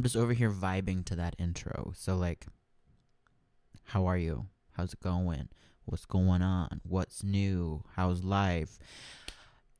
[0.00, 1.92] I'm just over here vibing to that intro.
[1.94, 2.46] So like
[3.84, 4.46] how are you?
[4.72, 5.50] How's it going?
[5.84, 6.80] What's going on?
[6.84, 7.84] What's new?
[7.96, 8.78] How's life?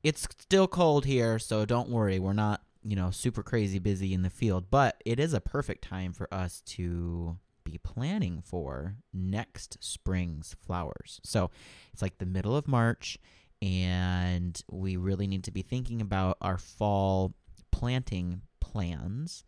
[0.03, 2.19] It's still cold here, so don't worry.
[2.19, 5.83] We're not, you know, super crazy busy in the field, but it is a perfect
[5.83, 11.19] time for us to be planning for next spring's flowers.
[11.23, 11.49] So
[11.93, 13.17] it's like the middle of March,
[13.59, 17.33] and we really need to be thinking about our fall
[17.71, 19.43] planting plans.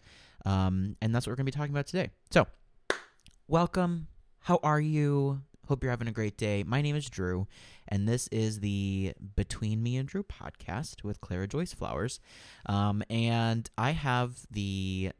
[0.46, 2.10] Um, and that's what we're going to be talking about today.
[2.32, 2.48] So,
[3.48, 4.08] welcome.
[4.40, 5.42] How are you?
[5.68, 6.64] Hope you're having a great day.
[6.64, 7.48] My name is Drew,
[7.88, 12.20] and this is the Between Me and Drew podcast with Clara Joyce Flowers.
[12.66, 15.14] Um, and I have the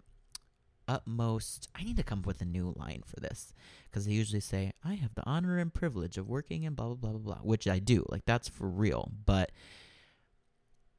[0.86, 1.70] utmost.
[1.74, 3.54] I need to come up with a new line for this
[3.90, 6.96] because they usually say, I have the honor and privilege of working and blah, blah,
[6.96, 8.06] blah, blah, blah, which I do.
[8.10, 9.12] Like, that's for real.
[9.26, 9.54] But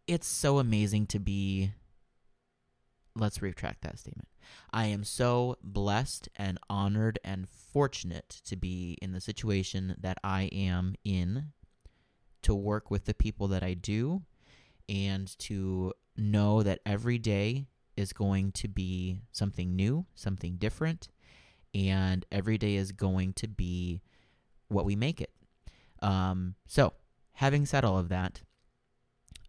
[0.06, 1.72] it's so amazing to be.
[3.16, 4.28] Let's retract that statement.
[4.72, 10.44] I am so blessed and honored and fortunate to be in the situation that I
[10.52, 11.52] am in
[12.42, 14.22] to work with the people that I do
[14.88, 21.08] and to know that every day is going to be something new, something different,
[21.74, 24.02] and every day is going to be
[24.68, 25.30] what we make it.
[26.02, 26.92] Um, so,
[27.34, 28.42] having said all of that,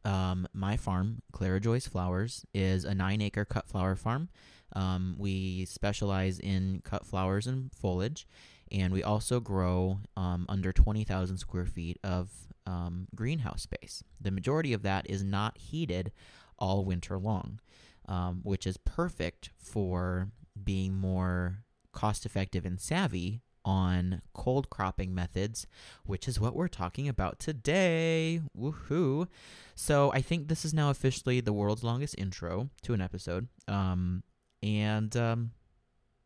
[0.06, 4.30] um, my farm, Clara Joyce Flowers, is a nine acre cut flower farm.
[4.74, 8.28] Um, we specialize in cut flowers and foliage,
[8.72, 12.30] and we also grow um, under 20,000 square feet of
[12.66, 14.04] um, greenhouse space.
[14.20, 16.12] The majority of that is not heated
[16.58, 17.60] all winter long
[18.08, 20.30] um, which is perfect for
[20.62, 25.68] being more cost effective and savvy on cold cropping methods,
[26.06, 28.40] which is what we're talking about today.
[28.58, 29.28] Woohoo!
[29.74, 33.48] So I think this is now officially the world's longest intro to an episode.
[33.68, 34.24] Um,
[34.64, 35.52] and um,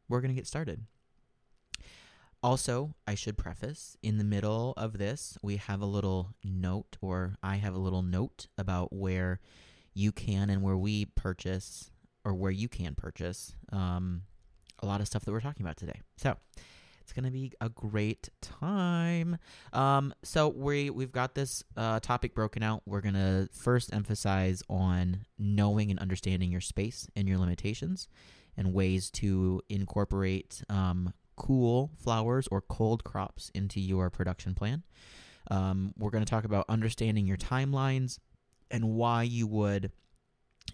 [0.08, 0.86] we're going to get started.
[2.42, 7.36] Also, I should preface in the middle of this, we have a little note, or
[7.44, 9.42] I have a little note about where
[9.94, 11.92] you can and where we purchase
[12.24, 14.22] or where you can purchase um,
[14.82, 16.00] a lot of stuff that we're talking about today.
[16.16, 16.38] So
[17.10, 19.40] it's gonna be a great time.
[19.74, 22.84] Um, so we we've got this uh, topic broken out.
[22.86, 28.08] We're gonna first emphasize on knowing and understanding your space and your limitations,
[28.56, 34.84] and ways to incorporate um, cool flowers or cold crops into your production plan.
[35.50, 38.20] Um, we're going to talk about understanding your timelines,
[38.70, 39.92] and why you would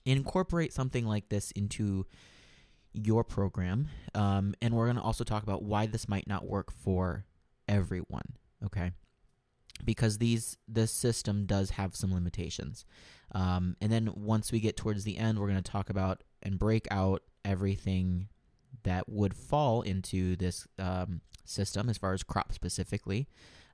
[0.04, 2.06] incorporate something like this into
[2.96, 3.88] your program.
[4.14, 7.26] Um, and we're going to also talk about why this might not work for
[7.68, 8.36] everyone.
[8.66, 8.92] Okay.
[9.84, 12.86] Because these this system does have some limitations,
[13.34, 16.58] um, and then once we get towards the end, we're going to talk about and
[16.58, 18.30] break out everything
[18.84, 23.28] that would fall into this um, system as far as crop specifically,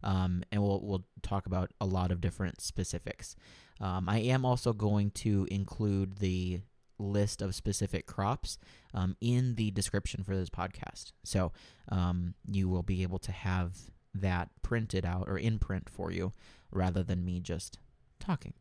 [0.03, 3.36] um, and we'll we'll talk about a lot of different specifics.
[3.80, 6.62] Um, I am also going to include the
[7.02, 8.58] list of specific crops
[8.94, 11.12] um, in the description for this podcast.
[11.24, 11.52] So
[11.90, 13.78] um, you will be able to have
[14.14, 16.32] that printed out or in print for you
[16.72, 17.80] rather than me just
[18.20, 18.54] talking.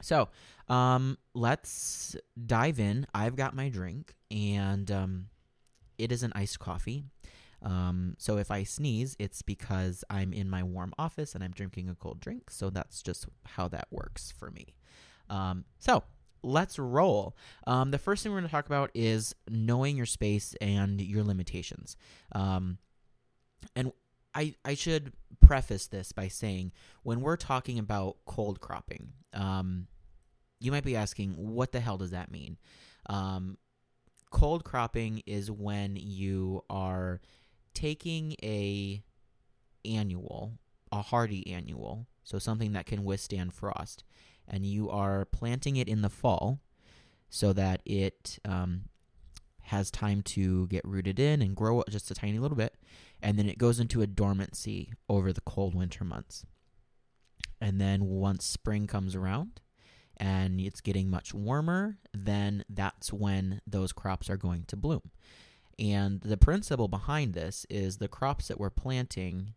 [0.00, 0.28] So
[0.68, 2.16] um, let's
[2.46, 3.06] dive in.
[3.14, 5.26] I've got my drink, and um,
[5.96, 7.04] it is an iced coffee.
[7.62, 11.88] Um, so if I sneeze, it's because I'm in my warm office and I'm drinking
[11.88, 12.50] a cold drink.
[12.50, 14.76] So that's just how that works for me.
[15.28, 16.04] Um, so
[16.42, 17.36] let's roll.
[17.66, 21.24] Um, the first thing we're going to talk about is knowing your space and your
[21.24, 21.96] limitations.
[22.32, 22.78] Um,
[23.74, 23.92] and
[24.34, 26.72] I, I should preface this by saying
[27.02, 29.86] when we're talking about cold cropping, um,
[30.60, 32.56] you might be asking, what the hell does that mean?
[33.08, 33.58] Um,
[34.30, 37.20] cold cropping is when you are
[37.74, 39.02] taking a
[39.84, 40.58] annual,
[40.92, 44.04] a hardy annual, so something that can withstand frost,
[44.48, 46.60] and you are planting it in the fall
[47.30, 48.82] so that it um,
[49.62, 52.74] has time to get rooted in and grow just a tiny little bit,
[53.22, 56.46] and then it goes into a dormancy over the cold winter months.
[57.60, 59.60] And then once spring comes around
[60.16, 65.10] and it's getting much warmer, then that's when those crops are going to bloom.
[65.78, 69.54] And the principle behind this is the crops that we're planting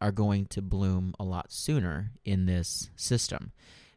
[0.00, 3.52] are going to bloom a lot sooner in this system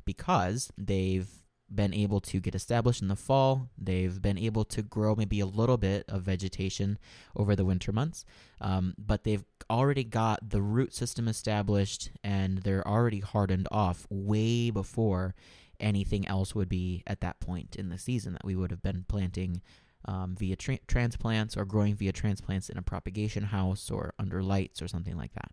[0.06, 1.30] because they've
[1.74, 3.70] been able to get established in the fall.
[3.78, 7.00] They've been able to grow maybe a little bit of vegetation
[7.36, 8.26] over the winter months,
[8.60, 14.70] um, but they've already got the root system established and they're already hardened off way
[14.70, 15.34] before
[15.80, 19.06] anything else would be at that point in the season that we would have been
[19.08, 19.62] planting
[20.06, 24.82] um, via tra- transplants or growing via transplants in a propagation house or under lights
[24.82, 25.52] or something like that.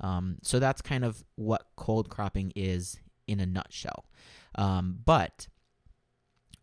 [0.00, 4.06] Um, so that's kind of what cold cropping is in a nutshell.
[4.54, 5.48] Um, but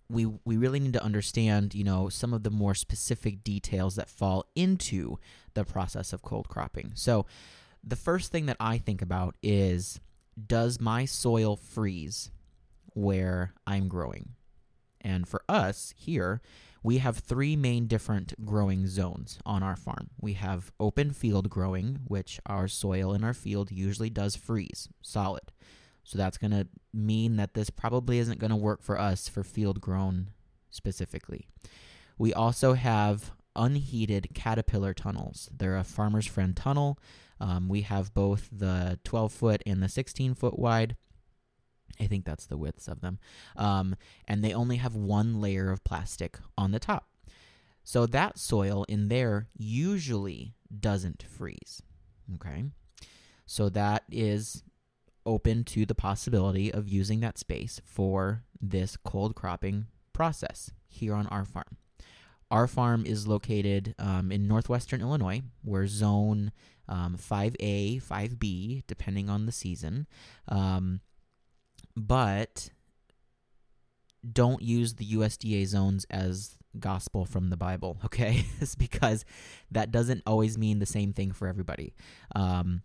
[0.09, 4.09] we we really need to understand, you know, some of the more specific details that
[4.09, 5.17] fall into
[5.53, 6.91] the process of cold cropping.
[6.95, 7.25] So
[7.83, 9.99] the first thing that I think about is
[10.47, 12.31] does my soil freeze
[12.93, 14.29] where I'm growing?
[15.01, 16.41] And for us here,
[16.81, 20.09] we have three main different growing zones on our farm.
[20.19, 25.51] We have open field growing, which our soil in our field usually does freeze solid.
[26.03, 29.43] So that's going to mean that this probably isn't going to work for us for
[29.43, 30.29] field grown
[30.69, 31.47] specifically.
[32.17, 35.49] We also have unheated caterpillar tunnels.
[35.55, 36.99] They're a farmer's friend tunnel.
[37.39, 40.95] Um, we have both the 12 foot and the 16 foot wide.
[41.99, 43.19] I think that's the widths of them.
[43.55, 43.95] Um,
[44.27, 47.07] and they only have one layer of plastic on the top.
[47.83, 51.81] So that soil in there usually doesn't freeze.
[52.35, 52.65] Okay.
[53.45, 54.63] So that is
[55.25, 61.27] open to the possibility of using that space for this cold cropping process here on
[61.27, 61.77] our farm.
[62.51, 65.41] Our farm is located um, in northwestern Illinois.
[65.63, 66.51] We're zone
[66.87, 70.07] um, 5A, 5B, depending on the season.
[70.47, 71.01] Um,
[71.95, 72.69] but
[74.31, 78.45] don't use the USDA zones as gospel from the Bible, okay?
[78.61, 79.25] it's because
[79.71, 81.95] that doesn't always mean the same thing for everybody.
[82.35, 82.83] Um,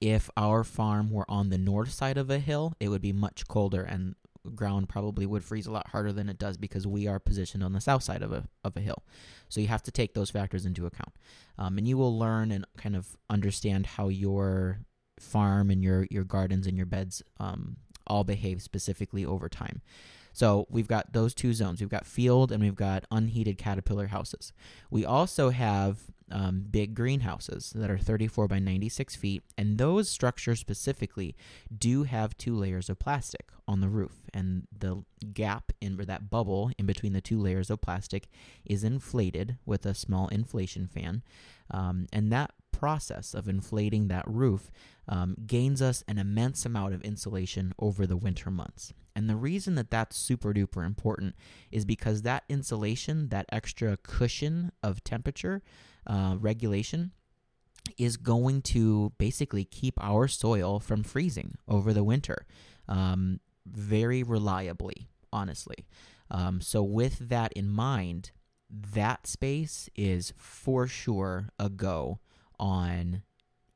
[0.00, 3.46] if our farm were on the north side of a hill, it would be much
[3.48, 4.14] colder and
[4.54, 7.72] ground probably would freeze a lot harder than it does because we are positioned on
[7.72, 9.02] the south side of a, of a hill.
[9.48, 11.12] So you have to take those factors into account.
[11.58, 14.80] Um, and you will learn and kind of understand how your
[15.18, 19.80] farm and your, your gardens and your beds um, all behave specifically over time.
[20.32, 21.80] So we've got those two zones.
[21.80, 24.52] We've got field and we've got unheated caterpillar houses.
[24.90, 25.98] We also have
[26.30, 31.36] um, big greenhouses that are 34 by 96 feet, and those structures specifically
[31.76, 36.30] do have two layers of plastic on the roof, and the gap in or that
[36.30, 38.28] bubble in between the two layers of plastic
[38.64, 41.22] is inflated with a small inflation fan,
[41.70, 44.70] um, and that process of inflating that roof
[45.08, 48.92] um, gains us an immense amount of insulation over the winter months.
[49.16, 51.36] And the reason that that's super duper important
[51.72, 55.62] is because that insulation, that extra cushion of temperature
[56.06, 57.12] uh, regulation,
[57.96, 62.44] is going to basically keep our soil from freezing over the winter
[62.88, 65.86] um, very reliably, honestly.
[66.30, 68.32] Um, so, with that in mind,
[68.68, 72.18] that space is for sure a go
[72.58, 73.22] on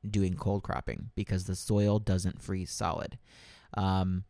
[0.07, 3.17] doing cold cropping because the soil doesn't freeze solid.
[3.75, 4.25] Um,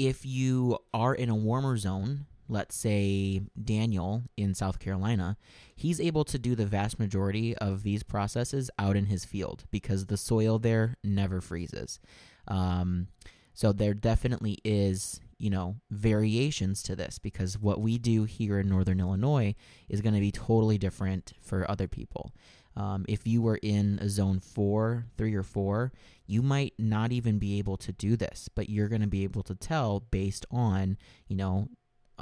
[0.00, 5.36] if you are in a warmer zone, let's say Daniel in South Carolina,
[5.76, 10.06] he's able to do the vast majority of these processes out in his field because
[10.06, 12.00] the soil there never freezes.
[12.48, 13.08] Um,
[13.52, 18.70] so there definitely is, you know, variations to this because what we do here in
[18.70, 19.54] Northern Illinois
[19.90, 22.32] is going to be totally different for other people.
[22.76, 25.92] Um, if you were in a zone four, three, or four,
[26.26, 29.42] you might not even be able to do this, but you're going to be able
[29.44, 31.68] to tell based on, you know,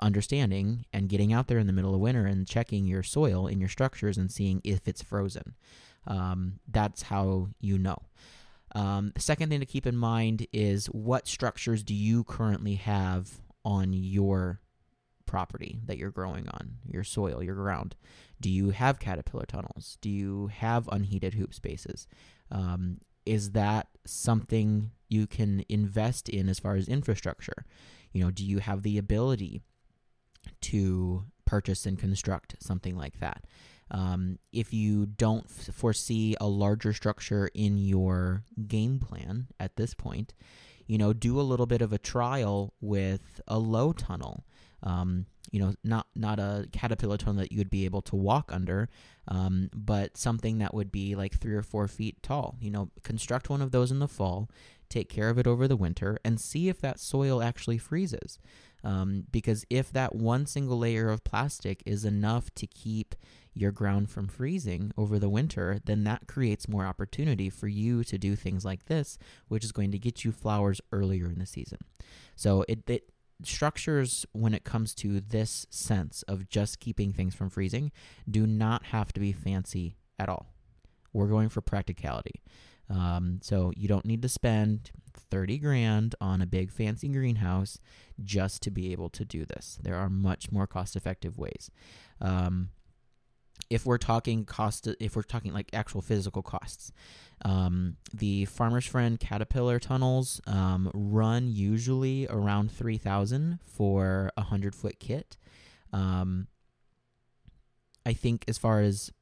[0.01, 3.61] understanding and getting out there in the middle of winter and checking your soil in
[3.61, 5.55] your structures and seeing if it's frozen.
[6.07, 7.99] Um, that's how you know.
[8.75, 13.41] Um, the second thing to keep in mind is what structures do you currently have
[13.65, 14.61] on your
[15.27, 17.97] property that you're growing on, your soil, your ground?
[18.41, 19.99] Do you have caterpillar tunnels?
[20.01, 22.07] Do you have unheated hoop spaces?
[22.51, 27.65] Um, is that something you can invest in as far as infrastructure?
[28.13, 29.63] You know, do you have the ability
[30.63, 33.45] to purchase and construct something like that?
[33.91, 39.95] Um, if you don't f- foresee a larger structure in your game plan at this
[39.95, 40.35] point,
[40.87, 44.45] you know, do a little bit of a trial with a low tunnel.
[44.83, 48.51] Um, you know, not not a caterpillar tunnel that you would be able to walk
[48.53, 48.89] under,
[49.29, 52.57] um, but something that would be like three or four feet tall.
[52.61, 54.51] You know, construct one of those in the fall,
[54.89, 58.39] take care of it over the winter, and see if that soil actually freezes.
[58.85, 63.17] Um, because if that one single layer of plastic is enough to keep
[63.53, 68.17] your ground from freezing over the winter, then that creates more opportunity for you to
[68.17, 71.79] do things like this, which is going to get you flowers earlier in the season.
[72.37, 73.11] So it, it
[73.43, 77.93] structures when it comes to this sense of just keeping things from freezing
[78.29, 80.53] do not have to be fancy at all.
[81.13, 82.43] We're going for practicality.
[82.91, 84.91] Um, so you don't need to spend
[85.31, 87.79] 30 grand on a big fancy greenhouse
[88.23, 89.79] just to be able to do this.
[89.83, 91.71] There are much more cost effective ways.
[92.21, 92.71] Um,
[93.71, 96.93] if we're talking cost, if we're talking like actual physical costs,
[97.45, 104.99] um, the Farmer's Friend Caterpillar tunnels um, run usually around 3000 for a 100 foot
[104.99, 105.37] kit.
[105.93, 106.49] Um,
[108.05, 109.13] I think as far as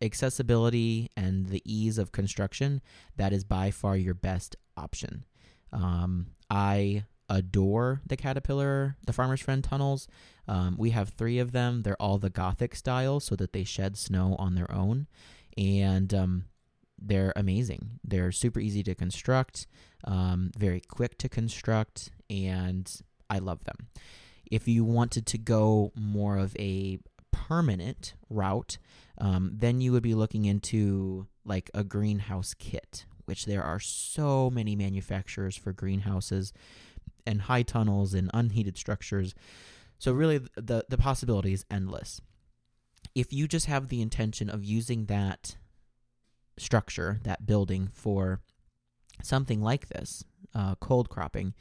[0.00, 2.80] accessibility and the ease of construction,
[3.16, 5.24] that is by far your best option.
[5.72, 10.08] Um, I adore the Caterpillar, the Farmer's Friend tunnels.
[10.46, 11.82] Um, we have three of them.
[11.82, 15.06] They're all the Gothic style so that they shed snow on their own.
[15.56, 16.44] And um,
[17.00, 18.00] they're amazing.
[18.02, 19.66] They're super easy to construct,
[20.04, 22.90] um, very quick to construct, and
[23.28, 23.88] I love them.
[24.50, 26.98] If you wanted to go more of a
[27.32, 28.78] permanent route,
[29.18, 34.50] um, then you would be looking into like a greenhouse kit, which there are so
[34.50, 36.52] many manufacturers for greenhouses
[37.26, 39.34] and high tunnels and unheated structures.
[39.98, 42.20] So really, the the possibility is endless.
[43.14, 45.56] If you just have the intention of using that
[46.58, 48.40] structure, that building for
[49.22, 51.54] something like this, uh, cold cropping,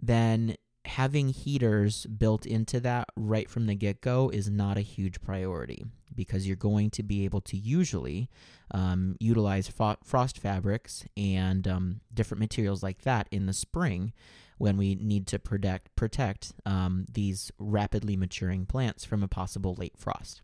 [0.00, 5.20] then having heaters built into that right from the get go is not a huge
[5.20, 5.84] priority
[6.14, 8.30] because you're going to be able to usually
[8.70, 14.12] um, utilize fo- frost fabrics and um, different materials like that in the spring
[14.58, 19.96] when we need to protect protect um, these rapidly maturing plants from a possible late
[19.96, 20.42] frost.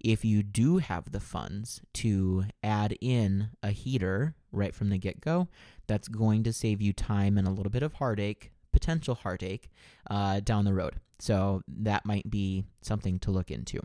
[0.00, 5.20] If you do have the funds to add in a heater right from the get
[5.20, 5.48] go,
[5.86, 9.70] that's going to save you time and a little bit of heartache potential heartache
[10.10, 10.96] uh, down the road.
[11.20, 13.80] So that might be something to look into.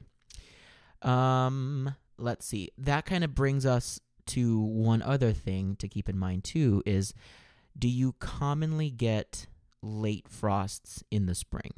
[1.07, 2.71] Um, let's see.
[2.77, 7.13] That kind of brings us to one other thing to keep in mind too is
[7.77, 9.47] do you commonly get
[9.81, 11.71] late frosts in the spring?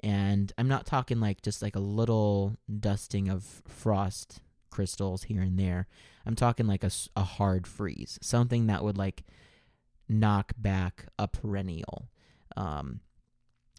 [0.00, 4.40] And I'm not talking like just like a little dusting of frost
[4.70, 5.86] crystals here and there.
[6.26, 9.24] I'm talking like a, a hard freeze, something that would like
[10.08, 12.08] knock back a perennial.
[12.56, 13.00] Um,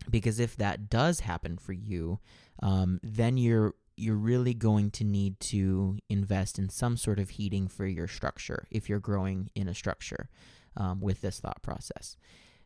[0.10, 2.20] because if that does happen for you,
[2.62, 7.68] um, then you're you're really going to need to invest in some sort of heating
[7.68, 10.30] for your structure if you're growing in a structure
[10.78, 12.18] um, with this thought process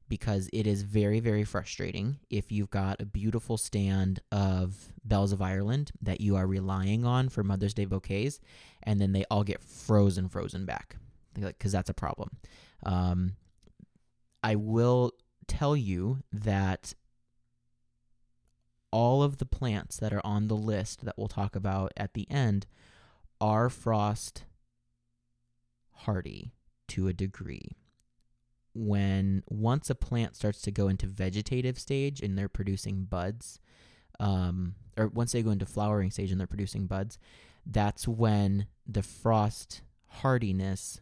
[0.09, 5.41] because it is very very frustrating if you've got a beautiful stand of bells of
[5.41, 8.39] ireland that you are relying on for mother's day bouquets
[8.83, 10.95] and then they all get frozen frozen back
[11.33, 12.29] because that's a problem
[12.85, 13.33] um,
[14.43, 15.11] i will
[15.47, 16.93] tell you that
[18.91, 22.29] all of the plants that are on the list that we'll talk about at the
[22.31, 22.65] end
[23.39, 24.45] are frost
[25.91, 26.53] hardy
[26.87, 27.71] to a degree.
[28.79, 33.59] When once a plant starts to go into vegetative stage and they're producing buds,
[34.19, 37.17] um, or once they go into flowering stage and they're producing buds,
[37.65, 41.01] that's when the frost hardiness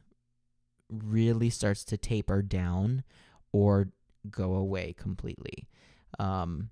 [0.90, 3.04] really starts to taper down
[3.52, 3.90] or
[4.30, 5.68] go away completely.
[6.18, 6.70] Um,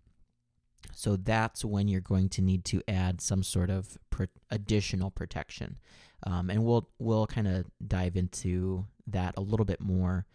[0.93, 5.77] so that's when you're going to need to add some sort of pr- additional protection,
[6.25, 10.25] um, and we'll we'll kind of dive into that a little bit more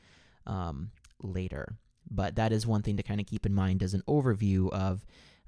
[0.49, 0.91] um,
[1.23, 1.77] later.
[2.11, 5.05] But that is one thing to kind of keep in mind as an overview of.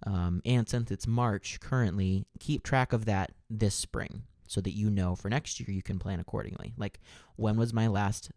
[0.06, 4.90] Um, and since it's March currently, keep track of that this spring so that you
[4.90, 6.72] know for next year you can plan accordingly.
[6.76, 7.00] Like,
[7.36, 8.30] when was my last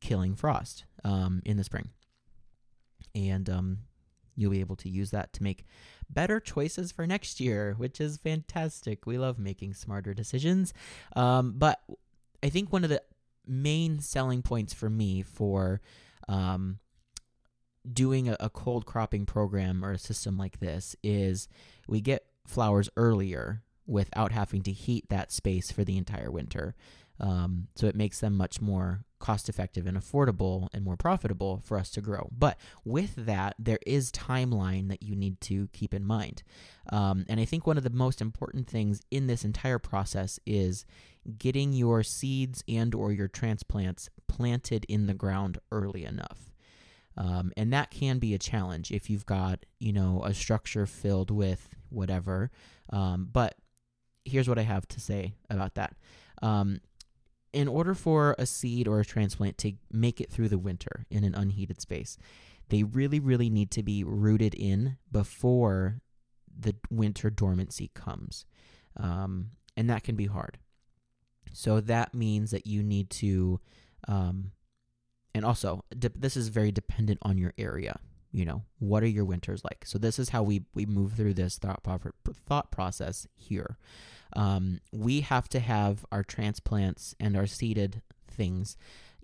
[0.00, 1.90] killing frost um, in the spring?
[3.14, 3.78] and um,
[4.36, 5.64] you'll be able to use that to make
[6.10, 9.06] better choices for next year, which is fantastic.
[9.06, 10.74] We love making smarter decisions.
[11.14, 11.80] Um, but
[12.42, 13.02] I think one of the
[13.46, 15.80] main selling points for me for
[16.28, 16.78] um,
[17.90, 21.48] doing a, a cold cropping program or a system like this is
[21.86, 26.74] we get flowers earlier without having to heat that space for the entire winter.
[27.20, 31.78] Um, so it makes them much more cost effective and affordable and more profitable for
[31.78, 32.28] us to grow.
[32.36, 36.42] But with that, there is timeline that you need to keep in mind.
[36.90, 40.84] Um, and I think one of the most important things in this entire process is
[41.38, 46.52] getting your seeds and or your transplants planted in the ground early enough.
[47.16, 51.30] Um, and that can be a challenge if you've got, you know, a structure filled
[51.30, 52.50] with whatever.
[52.90, 53.54] Um, but
[54.24, 55.94] here's what I have to say about that.
[56.42, 56.80] Um,
[57.54, 61.24] in order for a seed or a transplant to make it through the winter in
[61.24, 62.18] an unheated space,
[62.68, 66.00] they really, really need to be rooted in before
[66.58, 68.46] the winter dormancy comes.
[68.96, 70.58] Um, and that can be hard.
[71.52, 73.60] So that means that you need to
[74.08, 74.52] um,
[75.34, 77.98] and also de- this is very dependent on your area.
[78.34, 79.84] You know, what are your winters like?
[79.86, 81.82] So this is how we we move through this thought
[82.46, 83.78] thought process here.
[84.34, 88.76] Um, we have to have our transplants and our seeded things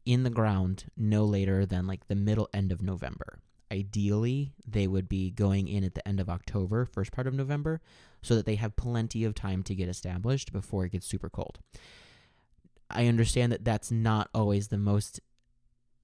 [0.06, 3.40] in the ground no later than like the middle end of November.
[3.72, 7.80] Ideally, they would be going in at the end of October, first part of November,
[8.22, 11.58] so that they have plenty of time to get established before it gets super cold.
[12.88, 15.20] I understand that that's not always the most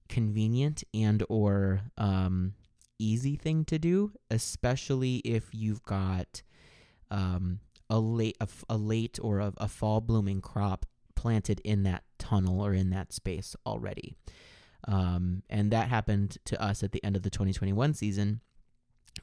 [0.09, 2.53] convenient and or um,
[2.99, 6.41] easy thing to do, especially if you've got
[7.11, 10.85] um, a late a, a late or a, a fall blooming crop
[11.15, 14.15] planted in that tunnel or in that space already.
[14.87, 18.41] Um, and that happened to us at the end of the 2021 season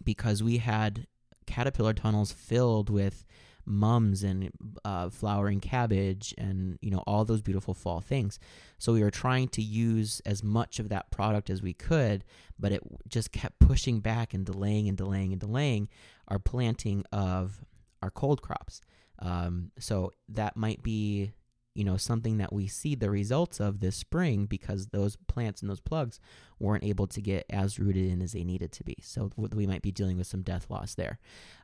[0.02, 1.06] because we had
[1.46, 3.24] caterpillar tunnels filled with
[3.66, 4.50] mums and
[4.84, 8.38] uh, flowering cabbage and you know all those beautiful fall things.
[8.78, 12.24] So we were trying to use as much of that product as we could
[12.58, 15.88] but it just kept pushing back and delaying and delaying and delaying
[16.28, 17.64] our planting of
[18.02, 18.80] our cold crops.
[19.18, 21.32] Um, so that might be
[21.74, 25.70] you know something that we see the results of this spring because those plants and
[25.70, 26.20] those plugs
[26.58, 28.96] weren't able to get as rooted in as they needed to be.
[29.02, 31.18] So we might be dealing with some death loss there.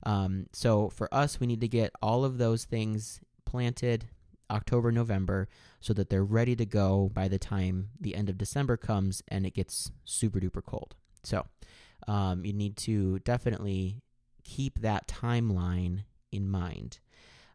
[0.05, 4.07] Um, so for us we need to get all of those things planted
[4.51, 5.49] october november
[5.81, 9.47] so that they're ready to go by the time the end of december comes and
[9.47, 10.97] it gets super duper cold.
[11.23, 11.47] So
[12.09, 14.03] um, you need to definitely
[14.43, 16.99] keep that timeline in mind.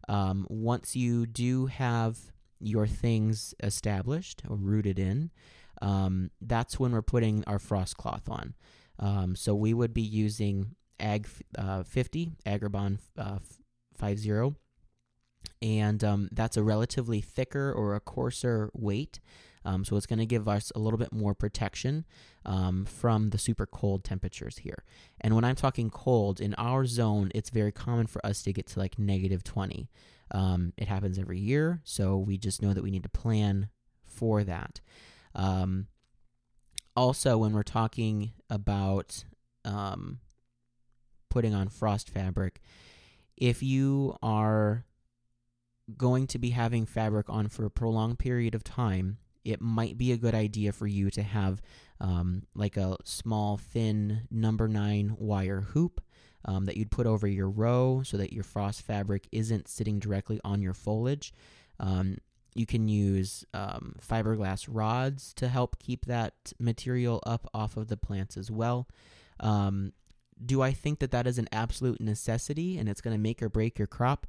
[0.07, 2.17] Um, once you do have
[2.65, 5.31] your things established or rooted in,
[5.81, 8.55] um, that's when we're putting our frost cloth on.
[8.99, 13.39] Um, so we would be using Ag uh, 50, Agribon uh,
[13.97, 14.55] 50,
[15.61, 19.19] and um, that's a relatively thicker or a coarser weight.
[19.63, 22.05] Um, so it's going to give us a little bit more protection
[22.45, 24.83] um, from the super cold temperatures here.
[25.19, 28.67] And when I'm talking cold, in our zone, it's very common for us to get
[28.67, 29.89] to like negative 20.
[30.31, 33.69] Um, it happens every year, so we just know that we need to plan
[34.05, 34.81] for that.
[35.35, 35.87] Um,
[36.95, 39.23] also, when we're talking about
[39.63, 40.19] um,
[41.29, 42.61] putting on frost fabric,
[43.37, 44.85] if you are
[45.97, 50.11] going to be having fabric on for a prolonged period of time, it might be
[50.11, 51.61] a good idea for you to have
[52.01, 56.01] um, like a small, thin number nine wire hoop
[56.45, 60.39] um, that you'd put over your row so that your frost fabric isn't sitting directly
[60.43, 61.33] on your foliage.
[61.79, 62.17] Um,
[62.53, 67.97] you can use um, fiberglass rods to help keep that material up off of the
[67.97, 68.87] plants as well.
[69.39, 69.91] Um,
[70.43, 73.49] do I think that that is an absolute necessity and it's going to make or
[73.49, 74.27] break your crop?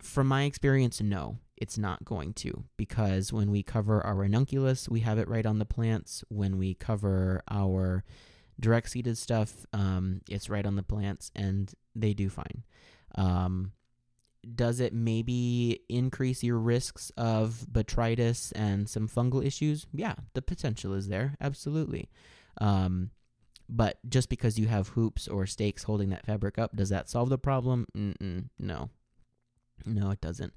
[0.00, 5.00] From my experience, no, it's not going to because when we cover our ranunculus, we
[5.00, 6.24] have it right on the plants.
[6.28, 8.04] When we cover our
[8.60, 12.64] direct seeded stuff, um, it's right on the plants and they do fine.
[13.14, 13.72] Um,
[14.54, 19.86] does it maybe increase your risks of botrytis and some fungal issues?
[19.92, 22.10] Yeah, the potential is there, absolutely.
[22.60, 23.10] Um,
[23.68, 27.28] but just because you have hoops or stakes holding that fabric up, does that solve
[27.28, 27.86] the problem?
[27.96, 28.90] Mm-mm, no,
[29.86, 30.52] no, it doesn't.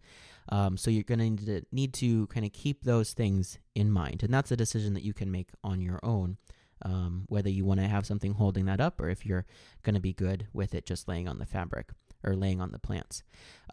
[0.49, 3.91] Um, so you're going to need to need to kind of keep those things in
[3.91, 6.37] mind, and that's a decision that you can make on your own
[6.83, 9.45] um, whether you want to have something holding that up or if you're
[9.83, 11.89] going to be good with it just laying on the fabric
[12.23, 13.23] or laying on the plants.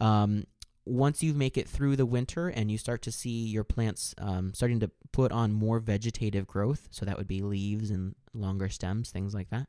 [0.01, 0.45] Um,
[0.85, 4.53] once you make it through the winter and you start to see your plants um,
[4.53, 9.11] starting to put on more vegetative growth, so that would be leaves and longer stems,
[9.11, 9.69] things like that,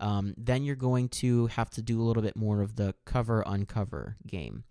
[0.00, 3.44] um, then you're going to have to do a little bit more of the cover
[3.46, 4.64] uncover game.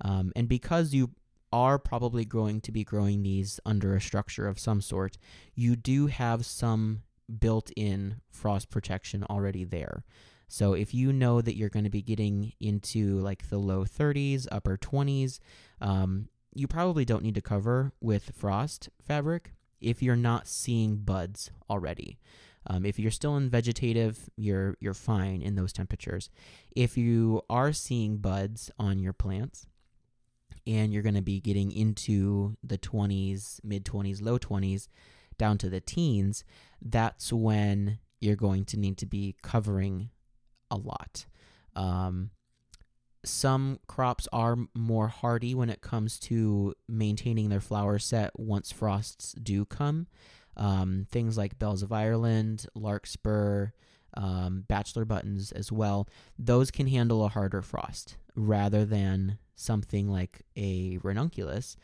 [0.00, 1.10] Um, and because you
[1.52, 5.18] are probably going to be growing these under a structure of some sort,
[5.54, 7.02] you do have some
[7.38, 10.04] built in frost protection already there.
[10.48, 14.48] So if you know that you're going to be getting into like the low 30s,
[14.50, 15.38] upper 20s,
[15.80, 21.50] um, you probably don't need to cover with frost fabric if you're not seeing buds
[21.68, 22.18] already.
[22.66, 26.28] Um, if you're still in vegetative, you're you're fine in those temperatures.
[26.76, 29.66] If you are seeing buds on your plants,
[30.66, 34.88] and you're going to be getting into the 20s, mid 20s, low 20s,
[35.40, 36.44] down to the teens,
[36.82, 40.10] that's when you're going to need to be covering
[40.70, 41.24] a lot.
[41.74, 42.30] Um,
[43.24, 49.32] some crops are more hardy when it comes to maintaining their flower set once frosts
[49.32, 50.06] do come.
[50.56, 53.68] Um, things like bells of Ireland, larkspur,
[54.14, 56.06] um, bachelor buttons as well,
[56.38, 61.76] those can handle a harder frost rather than something like a ranunculus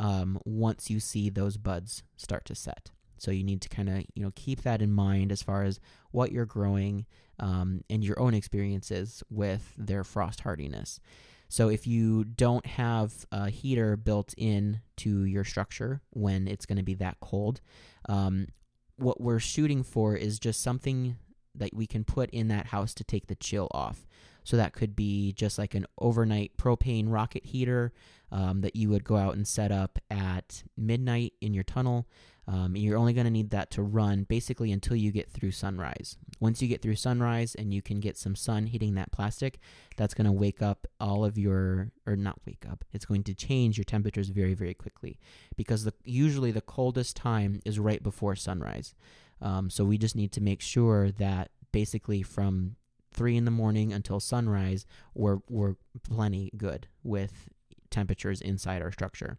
[0.00, 2.90] um, once you see those buds start to set.
[3.22, 5.78] So you need to kind of you know keep that in mind as far as
[6.10, 7.06] what you're growing
[7.38, 11.00] um, and your own experiences with their frost hardiness.
[11.48, 16.78] So if you don't have a heater built in to your structure when it's going
[16.78, 17.60] to be that cold,
[18.08, 18.48] um,
[18.96, 21.16] what we're shooting for is just something
[21.54, 24.06] that we can put in that house to take the chill off.
[24.44, 27.92] So that could be just like an overnight propane rocket heater
[28.30, 32.06] um, that you would go out and set up at midnight in your tunnel.
[32.48, 36.16] Um, you're only going to need that to run basically until you get through sunrise.
[36.40, 39.60] Once you get through sunrise and you can get some sun hitting that plastic,
[39.96, 43.34] that's going to wake up all of your, or not wake up, it's going to
[43.34, 45.20] change your temperatures very, very quickly
[45.56, 48.94] because the, usually the coldest time is right before sunrise.
[49.40, 52.76] Um, so we just need to make sure that basically from
[53.12, 57.48] three in the morning until sunrise, we're, we're plenty good with
[57.90, 59.38] temperatures inside our structure.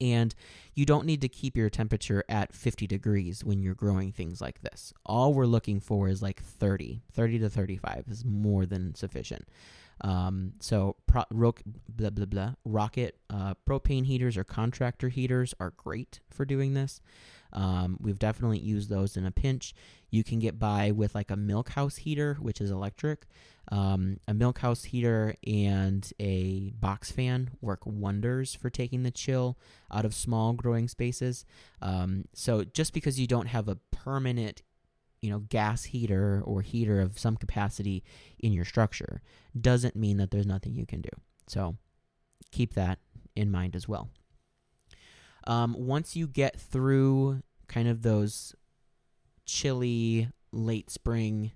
[0.00, 0.34] And
[0.74, 4.62] you don't need to keep your temperature at 50 degrees when you're growing things like
[4.62, 4.94] this.
[5.04, 7.02] All we're looking for is like 30.
[7.12, 9.46] 30 to 35 is more than sufficient.
[10.02, 11.54] Um, so, pro- ro-
[11.88, 17.02] blah, blah, blah, rocket uh, propane heaters or contractor heaters are great for doing this.
[17.52, 19.74] Um, we've definitely used those in a pinch.
[20.10, 23.26] You can get by with like a milk house heater, which is electric.
[23.72, 29.58] Um, a milk house heater and a box fan work wonders for taking the chill
[29.92, 31.44] out of small growing spaces.
[31.80, 34.62] Um, so just because you don't have a permanent
[35.20, 38.02] you know gas heater or heater of some capacity
[38.38, 39.22] in your structure
[39.58, 41.10] doesn't mean that there's nothing you can do
[41.46, 41.76] so
[42.50, 42.98] keep that
[43.36, 44.08] in mind as well
[45.46, 48.54] um, once you get through kind of those
[49.46, 51.52] chilly late spring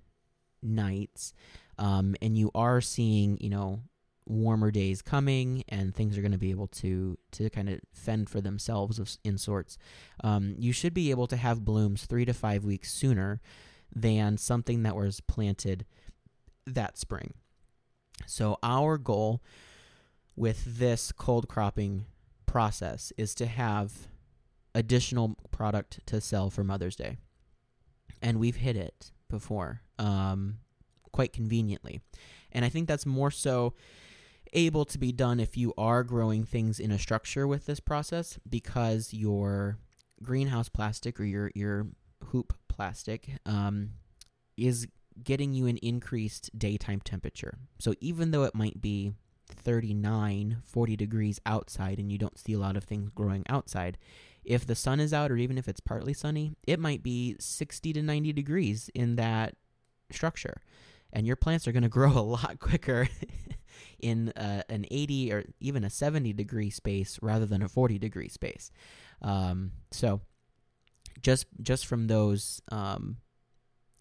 [0.61, 1.33] nights,
[1.77, 3.81] um, and you are seeing, you know,
[4.25, 8.29] warmer days coming, and things are going to be able to to kind of fend
[8.29, 9.77] for themselves of, in sorts.
[10.23, 13.41] Um, you should be able to have blooms three to five weeks sooner
[13.93, 15.85] than something that was planted
[16.65, 17.33] that spring.
[18.25, 19.41] So our goal
[20.35, 22.05] with this cold cropping
[22.45, 24.07] process is to have
[24.73, 27.17] additional product to sell for Mother's Day.
[28.21, 30.57] And we've hit it before, um,
[31.11, 32.01] quite conveniently.
[32.51, 33.73] And I think that's more so
[34.53, 38.39] able to be done if you are growing things in a structure with this process
[38.49, 39.77] because your
[40.23, 41.87] greenhouse plastic or your, your
[42.25, 43.91] hoop plastic um,
[44.57, 44.87] is
[45.23, 47.57] getting you an increased daytime temperature.
[47.79, 49.13] So even though it might be
[49.47, 53.97] 39, 40 degrees outside and you don't see a lot of things growing outside,
[54.43, 57.93] if the sun is out or even if it's partly sunny, it might be 60
[57.93, 59.55] to 90 degrees in that
[60.11, 60.61] structure.
[61.11, 63.07] And your plants are going to grow a lot quicker
[63.99, 68.29] in uh, an 80 or even a 70 degree space rather than a 40 degree
[68.29, 68.71] space.
[69.21, 70.21] Um, so
[71.21, 73.17] just just from those um,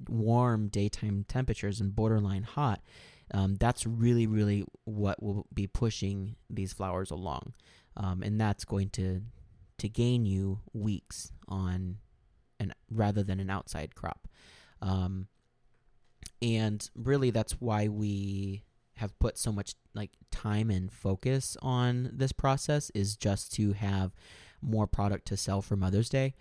[0.08, 2.80] warm daytime temperatures and borderline hot,
[3.32, 7.54] um, that's really, really what will be pushing these flowers along.
[7.96, 9.22] Um, and that's going to
[9.76, 11.98] to gain you weeks on
[12.60, 14.28] an rather than an outside crop.
[14.80, 15.26] Um,
[16.40, 18.64] and really that's why we
[18.96, 24.12] have put so much like time and focus on this process is just to have
[24.62, 26.34] more product to sell for Mother's Day.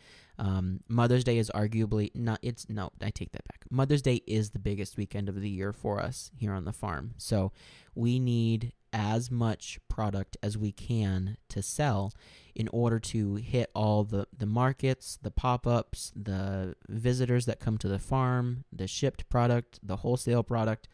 [0.43, 2.39] Um, Mother's Day is arguably not.
[2.41, 2.91] It's no.
[3.01, 3.63] I take that back.
[3.69, 7.13] Mother's Day is the biggest weekend of the year for us here on the farm.
[7.17, 7.53] So
[7.95, 12.13] we need as much product as we can to sell
[12.53, 17.77] in order to hit all the, the markets, the pop ups, the visitors that come
[17.77, 20.89] to the farm, the shipped product, the wholesale product.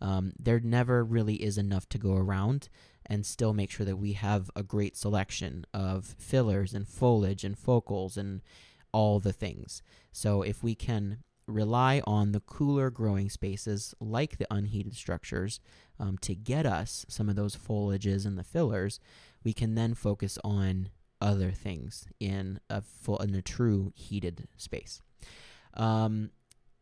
[0.00, 2.68] Um, there never really is enough to go around
[3.06, 7.58] and still make sure that we have a great selection of fillers and foliage and
[7.58, 8.42] focals and
[8.92, 9.82] all the things.
[10.12, 15.60] So if we can rely on the cooler growing spaces like the unheated structures
[15.98, 19.00] um, to get us some of those foliages and the fillers,
[19.44, 25.00] we can then focus on other things in a full in a true heated space.
[25.74, 26.30] Um,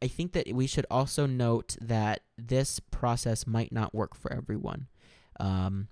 [0.02, 4.88] I think that we should also note that this process might not work for everyone.
[5.38, 5.88] Um,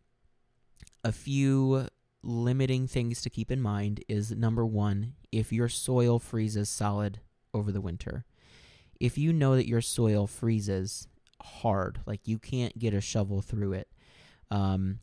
[1.04, 1.88] a few
[2.29, 7.21] limiting things to keep in mind is number one, if your soil freezes solid
[7.55, 8.25] over the winter.
[9.01, 11.09] If you know that your soil freezes
[11.41, 13.88] hard, like you can't get a shovel through it,
[14.51, 15.01] um,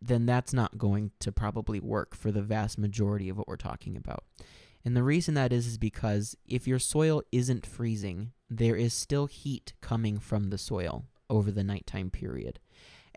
[0.00, 3.96] then that's not going to probably work for the vast majority of what we're talking
[3.96, 4.24] about.
[4.82, 9.26] And the reason that is is because if your soil isn't freezing, there is still
[9.26, 12.60] heat coming from the soil over the nighttime period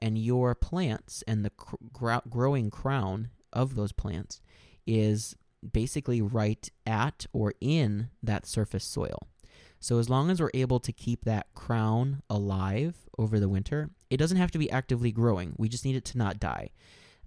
[0.04, 4.42] and your plants and the cr- growing crown of those plants
[4.86, 5.34] is
[5.72, 9.30] basically right at or in that surface soil.
[9.80, 14.18] So as long as we're able to keep that crown alive over the winter, it
[14.18, 15.54] doesn't have to be actively growing.
[15.58, 16.72] We just need it to not die.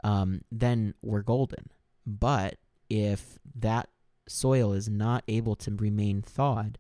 [0.05, 1.71] Um, then we're golden.
[2.07, 2.57] But
[2.91, 3.89] if that
[4.29, 6.77] soil is not able to remain thawed,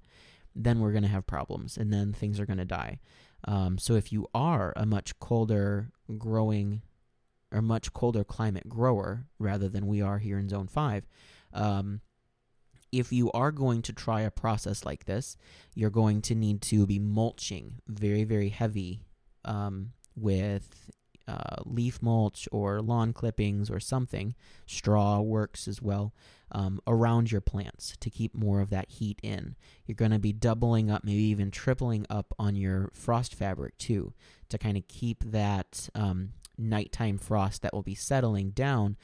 [0.55, 3.01] then we're going to have problems and then things are going to die.
[3.47, 6.83] Um, so if you are a much colder growing
[7.53, 11.07] or much colder climate grower rather than we are here in zone 5,
[11.53, 12.01] um,
[12.93, 15.37] if you are going to try a process like this,
[15.75, 19.03] you're going to need to be mulching very, very heavy
[19.45, 20.91] um, with
[21.29, 24.35] uh, leaf mulch or lawn clippings or something.
[24.67, 26.13] Straw works as well
[26.53, 29.57] um, around your plants to keep more of that heat in.
[29.85, 34.13] You're going to be doubling up, maybe even tripling up on your frost fabric too,
[34.49, 38.97] to kind of keep that um, nighttime frost that will be settling down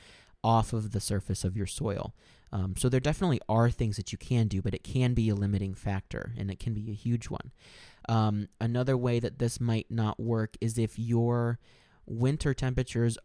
[0.44, 2.14] off of the surface of your soil.
[2.52, 5.34] Um, so there definitely are things that you can do, but it can be a
[5.34, 7.50] limiting factor, and it can be a huge one.
[8.08, 11.58] Um, another way that this might not work is if your
[12.04, 13.16] winter temperatures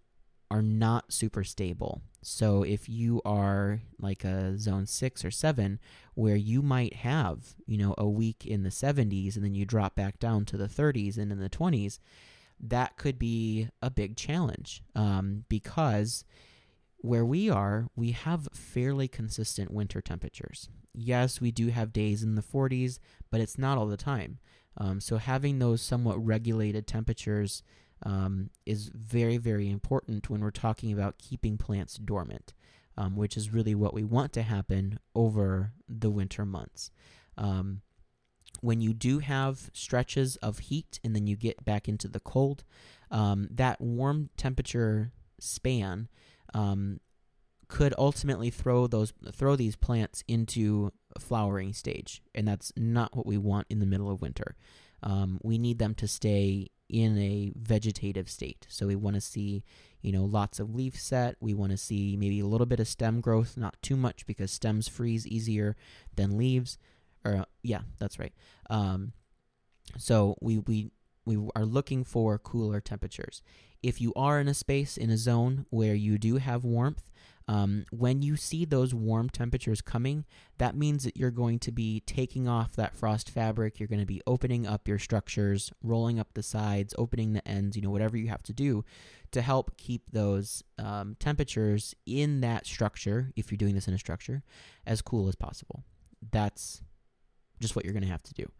[0.49, 2.01] are not super stable.
[2.21, 5.79] So if you are like a zone 6 or 7
[6.13, 9.95] where you might have, you know, a week in the 70s and then you drop
[9.95, 11.99] back down to the 30s and in the 20s,
[12.59, 16.25] that could be a big challenge um, because
[16.97, 20.69] where we are, we have fairly consistent winter temperatures.
[20.93, 24.39] Yes, we do have days in the 40s, but it's not all the time.
[24.77, 27.63] Um, so having those somewhat regulated temperatures
[28.03, 32.53] um, is very, very important when we're talking about keeping plants dormant,
[32.97, 36.91] um, which is really what we want to happen over the winter months.
[37.37, 37.81] Um,
[38.61, 42.63] when you do have stretches of heat and then you get back into the cold,
[43.11, 46.07] um, that warm temperature span
[46.53, 46.99] um,
[47.67, 53.25] could ultimately throw those throw these plants into a flowering stage, and that's not what
[53.25, 54.55] we want in the middle of winter.
[55.03, 58.65] Um, we need them to stay in a vegetative state.
[58.69, 59.63] So we want to see,
[60.01, 61.35] you know, lots of leaf set.
[61.39, 64.51] We want to see maybe a little bit of stem growth, not too much because
[64.51, 65.75] stems freeze easier
[66.15, 66.77] than leaves.
[67.25, 68.33] Or uh, yeah, that's right.
[68.69, 69.13] Um,
[69.97, 70.91] so we we
[71.25, 73.41] we are looking for cooler temperatures.
[73.83, 77.03] If you are in a space in a zone where you do have warmth,
[77.47, 80.25] um, when you see those warm temperatures coming,
[80.57, 83.79] that means that you're going to be taking off that frost fabric.
[83.79, 87.77] You're going to be opening up your structures, rolling up the sides, opening the ends,
[87.77, 88.83] you know, whatever you have to do
[89.31, 93.99] to help keep those um, temperatures in that structure, if you're doing this in a
[93.99, 94.43] structure,
[94.85, 95.83] as cool as possible.
[96.31, 96.81] That's
[97.61, 98.51] just what you're going to have to do.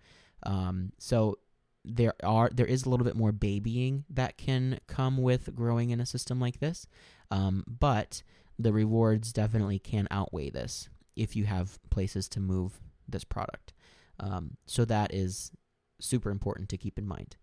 [0.44, 1.40] Um, so
[1.84, 6.02] there are there is a little bit more babying that can come with growing in
[6.02, 6.86] a system like this,
[7.32, 8.24] um, but
[8.60, 13.74] the rewards definitely can outweigh this if you have places to move this product.
[14.20, 15.52] Um, so that is
[16.00, 17.38] super important to keep in mind.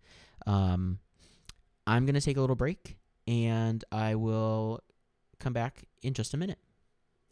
[0.47, 0.99] Um,
[1.87, 2.97] I'm going to take a little break
[3.27, 4.81] and I will
[5.39, 6.59] come back in just a minute.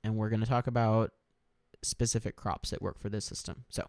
[0.04, 1.12] And we're going to talk about
[1.82, 3.64] specific crops that work for this system.
[3.68, 3.88] So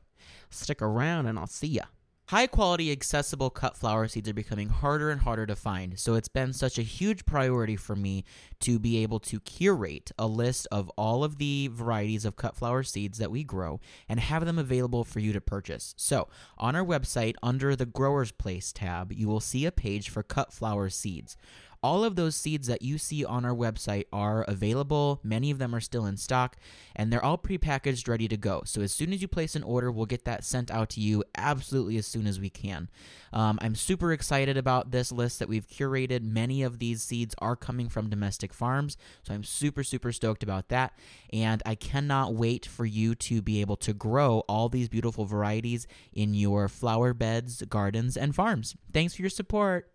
[0.49, 1.84] stick around and I'll see ya.
[2.27, 6.29] High quality, accessible cut flower seeds are becoming harder and harder to find, so it's
[6.29, 8.23] been such a huge priority for me
[8.62, 12.81] to be able to curate a list of all of the varieties of cut flower
[12.81, 15.93] seeds that we grow and have them available for you to purchase.
[15.97, 20.23] So, on our website, under the Growers Place tab, you will see a page for
[20.23, 21.36] cut flower seeds.
[21.83, 25.19] All of those seeds that you see on our website are available.
[25.21, 26.55] Many of them are still in stock,
[26.95, 28.63] and they're all prepackaged, ready to go.
[28.65, 31.25] So as soon as you place an order, we'll get that sent out to you
[31.35, 32.89] absolutely as soon as we can.
[33.33, 36.23] Um, I'm super excited about this list that we've curated.
[36.23, 40.69] Many of these seeds are coming from domestic farms, so I'm super, super stoked about
[40.69, 40.97] that.
[41.33, 45.85] And I cannot wait for you to be able to grow all these beautiful varieties
[46.13, 48.75] in your flower beds, gardens, and farms.
[48.93, 49.91] Thanks for your support.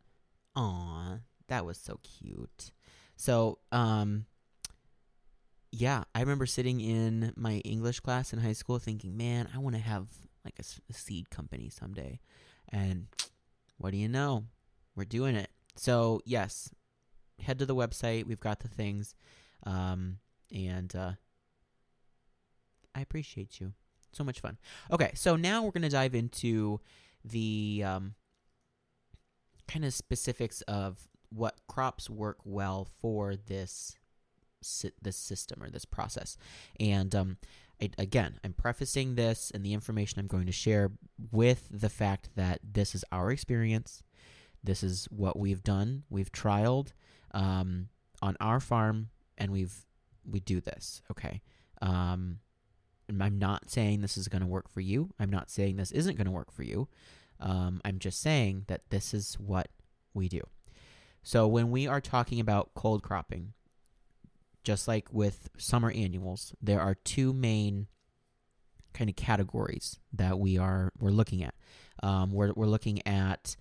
[0.56, 1.20] Aww.
[1.48, 2.72] That was so cute.
[3.16, 4.26] So, um,
[5.72, 9.74] yeah, I remember sitting in my English class in high school thinking, man, I want
[9.74, 10.08] to have
[10.44, 12.20] like a, a, seed company someday.
[12.70, 13.06] And
[13.76, 14.44] what do you know?
[14.94, 15.50] We're doing it.
[15.76, 16.70] So, yes,
[17.40, 18.26] head to the website.
[18.26, 19.14] We've got the things.
[19.64, 20.18] Um,
[20.54, 21.12] and uh,
[22.94, 23.72] I appreciate you.
[24.12, 24.58] So much fun.
[24.90, 26.80] Okay, so now we're going to dive into
[27.24, 28.14] the um,
[29.66, 33.96] kind of specifics of what crops work well for this
[35.02, 36.36] this system or this process.
[36.80, 37.36] And um,
[37.96, 40.90] again, I'm prefacing this and the information I'm going to share
[41.30, 44.02] with the fact that this is our experience.
[44.62, 46.02] This is what we've done.
[46.10, 46.92] We've trialed
[47.32, 47.88] um,
[48.20, 49.86] on our farm, and we've
[50.28, 51.02] we do this.
[51.10, 51.40] Okay.
[51.80, 52.40] Um,
[53.08, 55.10] I'm not saying this is going to work for you.
[55.18, 56.88] I'm not saying this isn't going to work for you.
[57.40, 59.68] Um, I'm just saying that this is what
[60.12, 60.42] we do.
[61.28, 63.52] So when we are talking about cold cropping,
[64.64, 67.86] just like with summer annuals, there are two main
[68.94, 71.52] kind of categories that we are we're looking at.
[72.02, 73.56] Um, we're we're looking at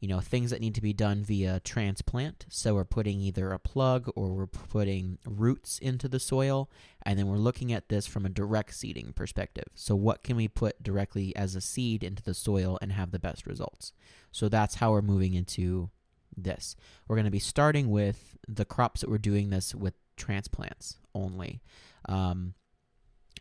[0.00, 2.46] you know things that need to be done via transplant.
[2.48, 6.68] So we're putting either a plug or we're putting roots into the soil,
[7.06, 9.68] and then we're looking at this from a direct seeding perspective.
[9.76, 13.20] So what can we put directly as a seed into the soil and have the
[13.20, 13.92] best results?
[14.32, 15.90] So that's how we're moving into
[16.36, 16.76] this.
[17.08, 21.60] We're going to be starting with the crops that we're doing this with transplants only.
[22.08, 22.54] Um,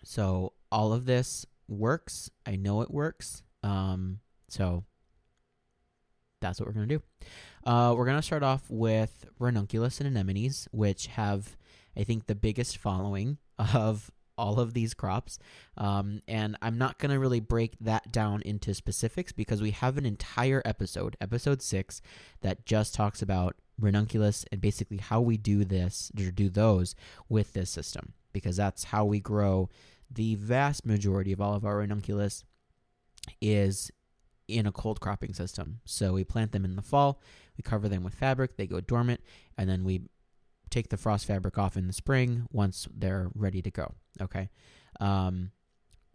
[0.04, 2.30] so all of this works.
[2.46, 3.44] I know it works.
[3.64, 4.84] Um, so
[6.42, 7.04] that's what we're going to do.
[7.66, 11.56] Uh, we're going to start off with ranunculus and anemones, which have,
[11.98, 13.38] I think, the biggest following
[13.74, 15.40] of all of these crops.
[15.78, 19.98] Um, and I'm not going to really break that down into specifics because we have
[19.98, 22.02] an entire episode, episode six,
[22.42, 26.96] that just talks about ranunculus and basically how we do this or do those
[27.28, 29.70] with this system because that's how we grow
[30.12, 32.44] the vast majority of all of our ranunculus
[33.42, 33.92] is
[34.48, 35.80] in a cold cropping system.
[35.86, 37.22] So we plant them in the fall,
[37.58, 39.22] we cover them with fabric, they go dormant,
[39.58, 40.02] and then we
[40.74, 43.94] take the frost fabric off in the spring once they're ready to go.
[44.22, 44.50] Okay.
[45.00, 45.52] Um,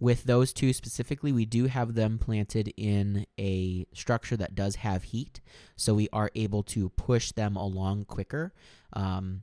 [0.01, 5.05] with those two specifically, we do have them planted in a structure that does have
[5.05, 5.41] heat,
[5.75, 8.53] so we are able to push them along quicker.
[8.93, 9.43] Um,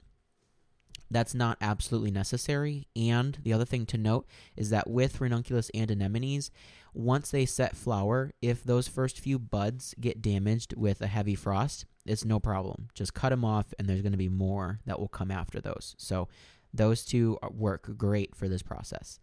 [1.12, 2.88] that's not absolutely necessary.
[2.96, 6.52] And the other thing to note is that with ranunculus and anemones,
[6.94, 11.86] once they set flower, if those first few buds get damaged with a heavy frost,
[12.06, 12.90] it's no problem.
[12.94, 15.96] Just cut them off, and there's going to be more that will come after those.
[15.98, 16.28] So
[16.74, 19.20] those two work great for this process.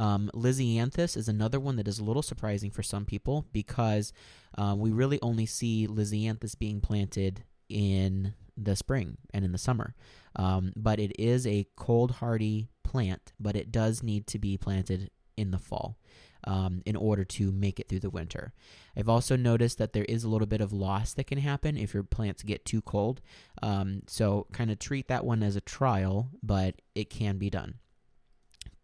[0.00, 4.12] Um, Lisianthus is another one that is a little surprising for some people because
[4.58, 9.94] um, we really only see Lisianthus being planted in the spring and in the summer.
[10.34, 15.10] Um, but it is a cold hardy plant, but it does need to be planted
[15.36, 15.98] in the fall
[16.46, 18.52] um, in order to make it through the winter.
[18.96, 21.92] I've also noticed that there is a little bit of loss that can happen if
[21.92, 23.20] your plants get too cold.
[23.62, 27.74] Um, so, kind of treat that one as a trial, but it can be done.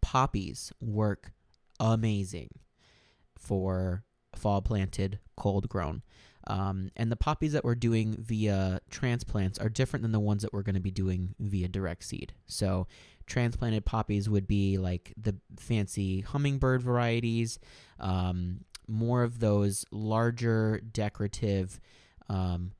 [0.01, 1.31] Poppies work
[1.79, 2.49] amazing
[3.37, 4.03] for
[4.35, 6.01] fall planted, cold grown.
[6.45, 10.51] Um, and the poppies that we're doing via transplants are different than the ones that
[10.51, 12.33] we're going to be doing via direct seed.
[12.45, 12.87] So,
[13.33, 17.57] transplanted poppies would be like the fancy hummingbird varieties,
[17.99, 21.79] um, more of those larger, decorative,
[22.29, 22.73] um,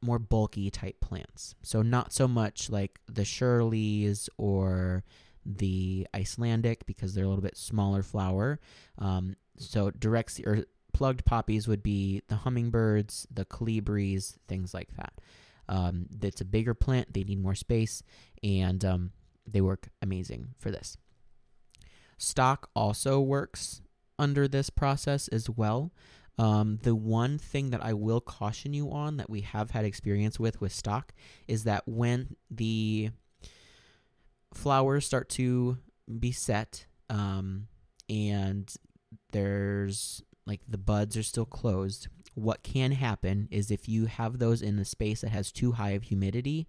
[0.00, 1.56] more bulky type plants.
[1.62, 5.02] So, not so much like the Shirleys or
[5.44, 8.60] the Icelandic because they're a little bit smaller flower.
[8.98, 15.14] Um, so, direct or plugged poppies would be the hummingbirds, the colibris, things like that.
[15.68, 18.04] Um, it's a bigger plant; they need more space,
[18.44, 19.10] and um,
[19.46, 20.96] they work amazing for this.
[22.18, 23.82] Stock also works
[24.18, 25.92] under this process as well.
[26.38, 30.40] Um, the one thing that I will caution you on that we have had experience
[30.40, 31.12] with with stock
[31.46, 33.10] is that when the
[34.54, 35.78] flowers start to
[36.18, 37.68] be set um,
[38.08, 38.72] and
[39.32, 44.62] there's like the buds are still closed, what can happen is if you have those
[44.62, 46.66] in a space that has too high of humidity,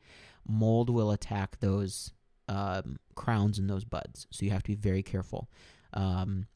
[0.47, 2.11] mold will attack those
[2.47, 4.27] um, crowns and those buds.
[4.31, 5.49] So you have to be very careful.
[5.93, 6.47] Um,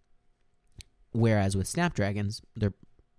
[1.12, 2.74] whereas with snapdragons, they're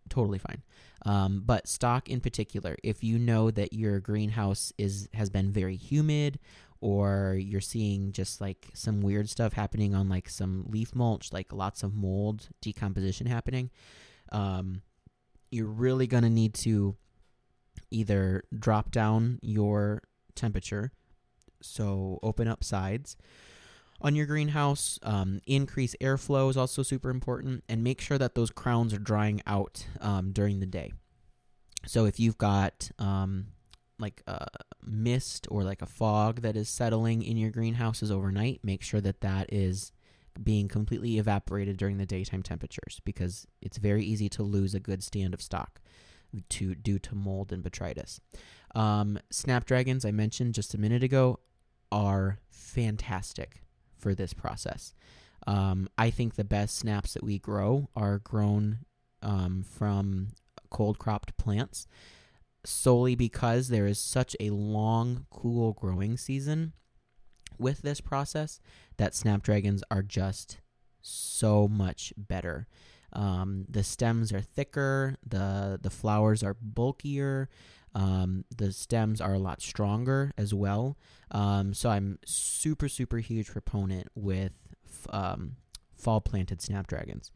[0.08, 0.62] totally fine.
[1.06, 5.76] Um, but stock in particular, if you know that your greenhouse is has been very
[5.76, 6.38] humid
[6.80, 11.52] or you're seeing just like some weird stuff happening on like some leaf mulch, like
[11.52, 13.70] lots of mold decomposition happening,
[14.32, 14.82] um,
[15.50, 16.96] you're really to need to
[17.90, 20.02] either drop down your
[20.34, 20.92] temperature,
[21.60, 23.16] so open up sides
[24.00, 24.98] on your greenhouse.
[25.02, 29.42] Um, increase airflow is also super important, and make sure that those crowns are drying
[29.46, 30.92] out um, during the day.
[31.86, 33.48] So if you've got um,
[33.98, 34.46] like a
[34.84, 39.20] mist or like a fog that is settling in your greenhouses overnight, make sure that
[39.20, 39.92] that is
[40.42, 45.02] being completely evaporated during the daytime temperatures because it's very easy to lose a good
[45.02, 45.80] stand of stock
[46.48, 48.20] to due to mold and botrytis.
[48.74, 51.40] Um, snapdragons, I mentioned just a minute ago,
[51.90, 53.62] are fantastic
[53.96, 54.94] for this process.
[55.46, 58.80] Um, I think the best snaps that we grow are grown
[59.22, 60.28] um, from
[60.70, 61.86] cold cropped plants
[62.64, 66.72] solely because there is such a long, cool growing season
[67.58, 68.60] with this process
[68.98, 70.58] that snapdragons are just
[71.00, 72.66] so much better.
[73.12, 77.48] Um, the stems are thicker, the the flowers are bulkier,
[77.94, 80.96] um, the stems are a lot stronger as well.
[81.30, 84.52] Um, so I'm super super huge proponent with
[85.10, 85.56] um,
[85.96, 87.30] fall planted snapdragons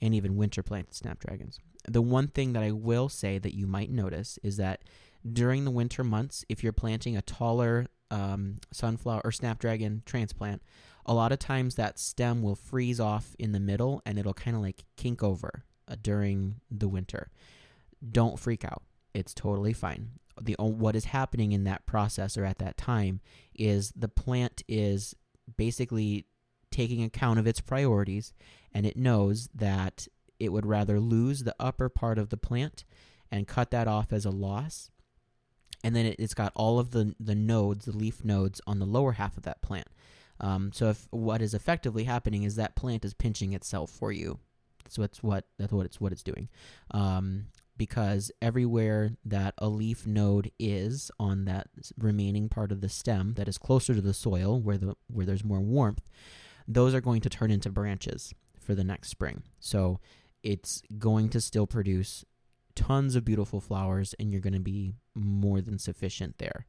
[0.00, 1.58] and even winter planted snapdragons.
[1.86, 4.82] The one thing that I will say that you might notice is that
[5.30, 10.62] during the winter months, if you're planting a taller um, sunflower or snapdragon transplant,
[11.06, 14.56] a lot of times that stem will freeze off in the middle and it'll kind
[14.56, 17.30] of like kink over uh, during the winter.
[18.12, 18.82] Don't freak out.
[19.18, 20.10] It's totally fine.
[20.40, 23.20] The what is happening in that process or at that time
[23.54, 25.14] is the plant is
[25.56, 26.26] basically
[26.70, 28.32] taking account of its priorities
[28.72, 30.06] and it knows that
[30.38, 32.84] it would rather lose the upper part of the plant
[33.32, 34.90] and cut that off as a loss
[35.82, 38.86] and then it, has got all of the the nodes, the leaf nodes on the
[38.86, 39.88] lower half of that plant.
[40.40, 44.38] Um, so if what is effectively happening is that plant is pinching itself for you.
[44.88, 46.48] So it's what that's what it's what it's doing.
[46.90, 47.46] Um,
[47.78, 53.48] because everywhere that a leaf node is on that remaining part of the stem that
[53.48, 56.10] is closer to the soil where the where there's more warmth,
[56.66, 59.42] those are going to turn into branches for the next spring.
[59.60, 60.00] So
[60.42, 62.24] it's going to still produce
[62.74, 66.66] tons of beautiful flowers and you're going to be more than sufficient there.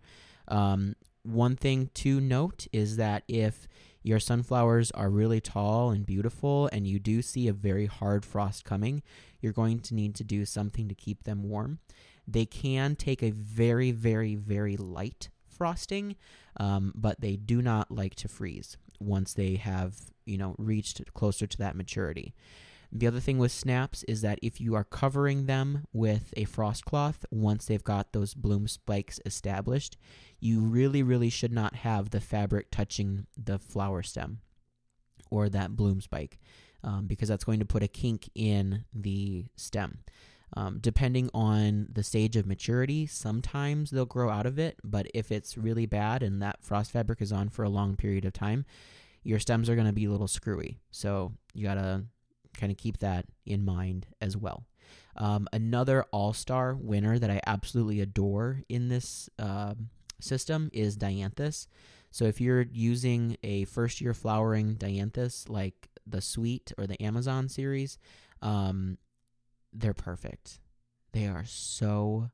[0.48, 3.68] Um, one thing to note is that if
[4.02, 8.64] your sunflowers are really tall and beautiful and you do see a very hard frost
[8.64, 9.04] coming,
[9.42, 11.80] you're going to need to do something to keep them warm.
[12.28, 16.16] They can take a very, very, very light frosting,
[16.58, 21.48] um, but they do not like to freeze once they have, you know, reached closer
[21.48, 22.34] to that maturity.
[22.92, 26.86] The other thing with snaps is that if you are covering them with a frost
[26.86, 29.96] cloth, once they've got those bloom spikes established,
[30.40, 34.40] you really, really should not have the fabric touching the flower stem
[35.30, 36.40] or that bloom spike
[36.84, 40.00] um, because that's going to put a kink in the stem.
[40.56, 45.32] Um, depending on the stage of maturity, sometimes they'll grow out of it, but if
[45.32, 48.66] it's really bad and that frost fabric is on for a long period of time,
[49.24, 50.80] your stems are going to be a little screwy.
[50.90, 52.04] So you got to
[52.58, 54.66] kind of keep that in mind as well.
[55.18, 59.76] Um, another all star winner that I absolutely adore in this uh,
[60.20, 61.68] system is Dianthus.
[62.12, 67.50] So if you're using a first year flowering Dianthus like the Sweet or the Amazon
[67.50, 67.98] series,
[68.42, 68.98] um,
[69.74, 70.60] they're perfect.
[71.12, 72.32] They are so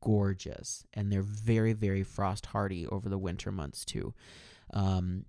[0.00, 4.14] gorgeous and they're very, very frost hardy over the winter months too.
[4.72, 5.24] Um,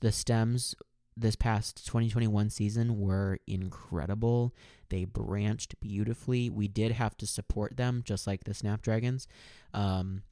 [0.00, 0.74] the stems
[1.16, 4.54] this past 2021 season were incredible.
[4.88, 6.50] They branched beautifully.
[6.50, 9.26] We did have to support them, just like the Snapdragons,
[9.74, 10.22] um,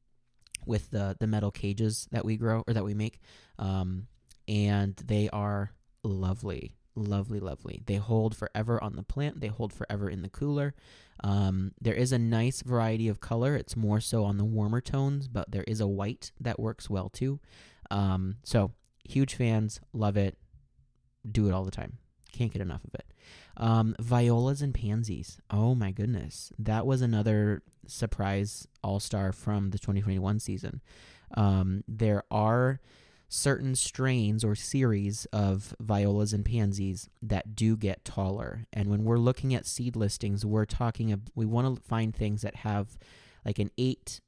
[0.66, 3.20] with the the metal cages that we grow or that we make,
[3.58, 4.06] um,
[4.46, 5.70] and they are
[6.02, 7.82] lovely, lovely, lovely.
[7.86, 9.40] They hold forever on the plant.
[9.40, 10.74] They hold forever in the cooler.
[11.22, 13.56] Um, there is a nice variety of color.
[13.56, 17.08] It's more so on the warmer tones, but there is a white that works well
[17.08, 17.40] too.
[17.90, 18.72] Um, so
[19.04, 20.36] huge fans, love it
[21.30, 21.98] do it all the time.
[22.32, 23.06] Can't get enough of it.
[23.56, 25.40] Um, violas and pansies.
[25.50, 26.52] Oh my goodness.
[26.58, 30.80] That was another surprise all star from the 2021 season.
[31.34, 32.80] Um, there are
[33.32, 38.66] certain strains or series of violas and pansies that do get taller.
[38.72, 42.42] And when we're looking at seed listings, we're talking, of, we want to find things
[42.42, 42.98] that have
[43.44, 44.20] like an eight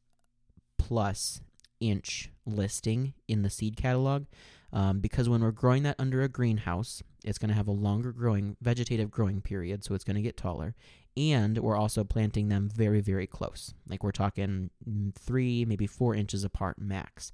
[0.79, 1.41] plus
[1.81, 4.27] inch listing in the seed catalog
[4.73, 8.13] um, because when we're growing that under a greenhouse, it's going to have a longer
[8.13, 10.77] growing vegetative growing period, so it's going to get taller.
[11.17, 13.75] And we're also planting them very, very close.
[13.89, 14.71] Like we're talking
[15.19, 17.33] three, maybe four inches apart max.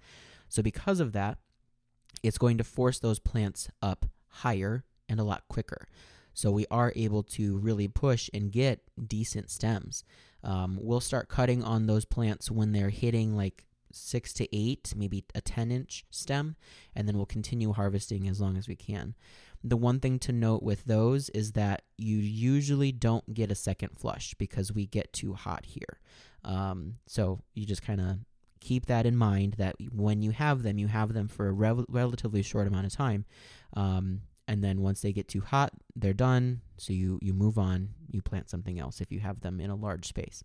[0.49, 1.39] So because of that,
[2.23, 5.89] it's going to force those plants up higher and a lot quicker.
[6.35, 10.05] So we are able to really push and get decent stems.
[10.45, 15.25] Um, we'll start cutting on those plants when they're hitting like six to eight, maybe
[15.35, 16.57] a 10 inch stem,
[16.95, 19.15] and then we'll continue harvesting as long as we can.
[19.65, 23.99] The one thing to note with those is that you usually don't get a second
[23.99, 25.99] flush because we get too hot here.
[26.45, 28.19] Um, so you just kind of
[28.61, 31.87] keep that in mind that when you have them, you have them for a rel-
[31.89, 33.25] relatively short amount of time.
[33.75, 36.63] Um, and then once they get too hot, they're done.
[36.79, 39.77] So you, you move on, you plant something else if you have them in a
[39.77, 40.43] large space.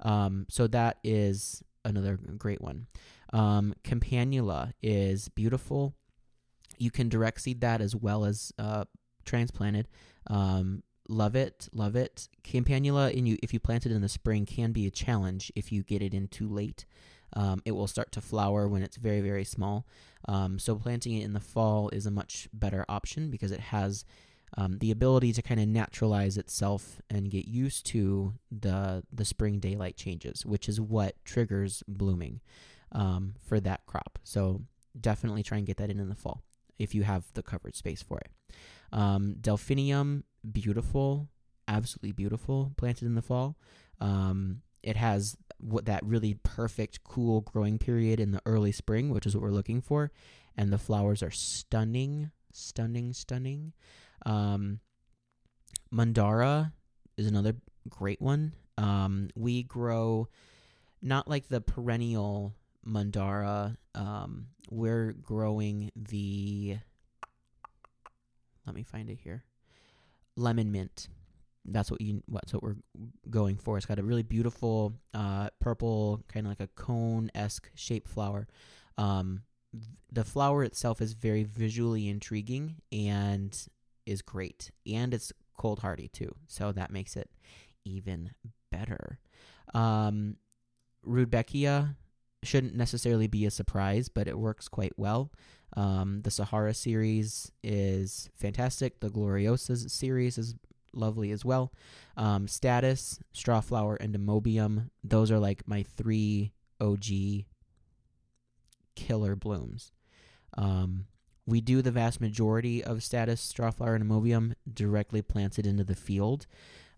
[0.00, 2.86] Um, so that is another great one.
[3.32, 5.94] Um, Campanula is beautiful.
[6.78, 8.84] You can direct seed that as well as uh,
[9.24, 9.88] transplanted.
[10.26, 12.28] Um, love it, love it.
[12.42, 15.72] Campanula, in you if you plant it in the spring, can be a challenge if
[15.72, 16.86] you get it in too late.
[17.34, 19.86] Um, it will start to flower when it's very, very small.
[20.26, 24.04] Um, so planting it in the fall is a much better option because it has
[24.56, 29.60] um, the ability to kind of naturalize itself and get used to the the spring
[29.60, 32.40] daylight changes, which is what triggers blooming
[32.92, 34.18] um, for that crop.
[34.24, 34.62] So
[35.00, 36.42] definitely try and get that in in the fall
[36.78, 38.30] if you have the covered space for it.
[38.92, 41.28] Um, Delphinium, beautiful,
[41.68, 43.56] absolutely beautiful, planted in the fall.
[44.00, 49.26] Um, it has what that really perfect cool growing period in the early spring, which
[49.26, 50.10] is what we're looking for,
[50.56, 53.72] and the flowers are stunning, stunning, stunning.
[54.24, 54.80] Um,
[55.92, 56.72] Monarda
[57.16, 57.54] is another
[57.88, 58.52] great one.
[58.78, 60.28] Um, we grow
[61.02, 62.54] not like the perennial
[62.86, 63.76] Monarda.
[63.94, 66.78] Um, we're growing the.
[68.66, 69.44] Let me find it here.
[70.36, 71.08] Lemon mint.
[71.72, 72.22] That's what you.
[72.28, 72.76] That's what we're
[73.28, 73.76] going for.
[73.76, 78.48] It's got a really beautiful uh, purple, kind of like a cone esque shaped flower.
[78.98, 79.42] Um,
[80.12, 83.56] the flower itself is very visually intriguing and
[84.06, 87.30] is great, and it's cold hardy too, so that makes it
[87.84, 88.30] even
[88.70, 89.18] better.
[89.74, 90.36] Um,
[91.06, 91.96] Rudbeckia
[92.42, 95.30] shouldn't necessarily be a surprise, but it works quite well.
[95.76, 99.00] Um, the Sahara series is fantastic.
[99.00, 100.54] The Gloriosas series is
[100.92, 101.72] lovely as well.
[102.16, 107.44] Um, Statice, Strawflower, and Ammobium, those are like my three OG
[108.94, 109.92] killer blooms.
[110.56, 111.06] Um,
[111.46, 116.46] we do the vast majority of Statice, Strawflower, and Ammobium directly planted into the field.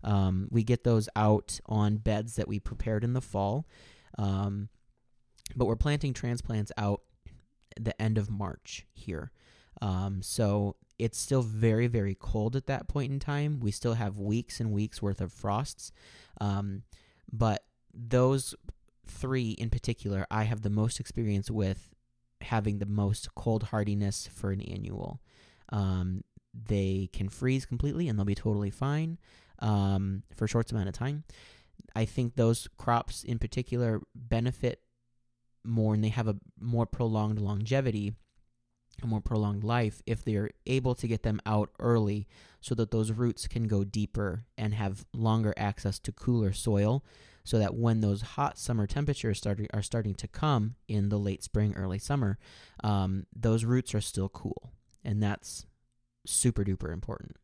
[0.03, 3.65] Um, we get those out on beds that we prepared in the fall.
[4.17, 4.69] Um,
[5.55, 7.01] but we're planting transplants out
[7.79, 9.31] the end of March here.
[9.81, 13.59] Um, so it's still very, very cold at that point in time.
[13.59, 15.91] We still have weeks and weeks worth of frosts.
[16.39, 16.83] Um,
[17.31, 18.55] but those
[19.05, 21.93] three in particular, I have the most experience with
[22.41, 25.21] having the most cold hardiness for an annual.
[25.69, 26.23] Um,
[26.53, 29.17] they can freeze completely and they'll be totally fine
[29.59, 31.23] um, for a short amount of time.
[31.95, 34.81] I think those crops in particular benefit
[35.63, 38.13] more and they have a more prolonged longevity,
[39.01, 42.27] a more prolonged life if they're able to get them out early
[42.61, 47.03] so that those roots can go deeper and have longer access to cooler soil
[47.43, 51.43] so that when those hot summer temperatures start, are starting to come in the late
[51.43, 52.37] spring, early summer,
[52.83, 54.71] um, those roots are still cool.
[55.03, 55.65] And that's
[56.25, 57.35] super duper important.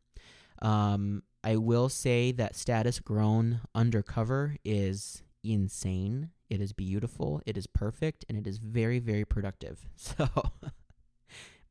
[0.62, 6.30] Um, I will say that statice grown undercover is insane.
[6.48, 9.88] It is beautiful, it is perfect, and it is very, very productive.
[9.96, 10.28] So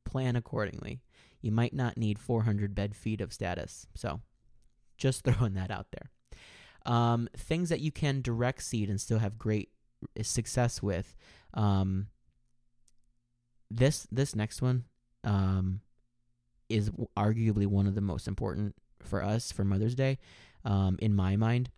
[0.09, 1.01] plan accordingly.
[1.41, 3.87] You might not need 400 bed feet of statice.
[3.95, 4.21] So
[4.97, 6.09] just throwing that out there.
[6.85, 9.69] Um, things that you can direct seed and still have great
[10.21, 11.15] success with.
[11.53, 12.07] Um,
[13.69, 14.85] this this next one
[15.23, 15.81] um,
[16.69, 20.17] is arguably one of the most important for us for Mother's Day,
[20.65, 21.69] um, in my mind,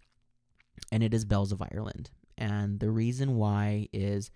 [0.91, 2.11] and it is Bells of Ireland.
[2.38, 4.32] And the reason why is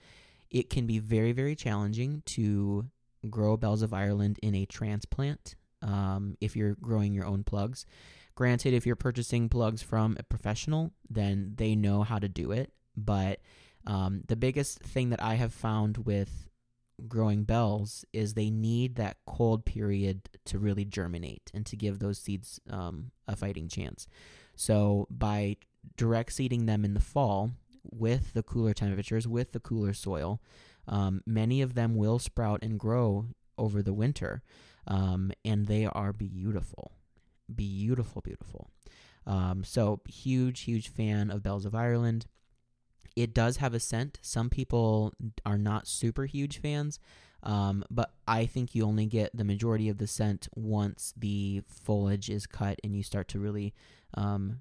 [0.49, 2.85] it can be very, very challenging to
[3.30, 7.86] grow Bells of Ireland in a transplant um, if you're growing your own plugs.
[8.36, 12.71] Granted, if you're purchasing plugs from a professional, then they know how to do it.
[12.97, 13.39] But
[13.88, 16.49] um, the biggest thing that I have found with
[17.07, 22.19] growing bells is they need that cold period to really germinate and to give those
[22.19, 24.07] seeds um, a fighting chance.
[24.55, 25.57] So by
[25.97, 27.51] direct seeding them in the fall,
[27.91, 30.41] with the cooler temperatures, with the cooler soil.
[30.88, 33.27] Um, many of them will sprout and grow
[33.57, 34.43] over the winter,
[34.88, 36.91] um, and they are beautiful.
[37.53, 38.69] Beautiful, beautiful.
[39.25, 42.27] Um, so, huge, huge fan of Bells of Ireland.
[43.15, 44.19] It does have a scent.
[44.21, 45.13] Some people
[45.45, 46.99] are not super huge fans,
[47.43, 52.29] um, but I think you only get the majority of the scent once the foliage
[52.29, 53.73] is cut and you start to really
[54.15, 54.59] um,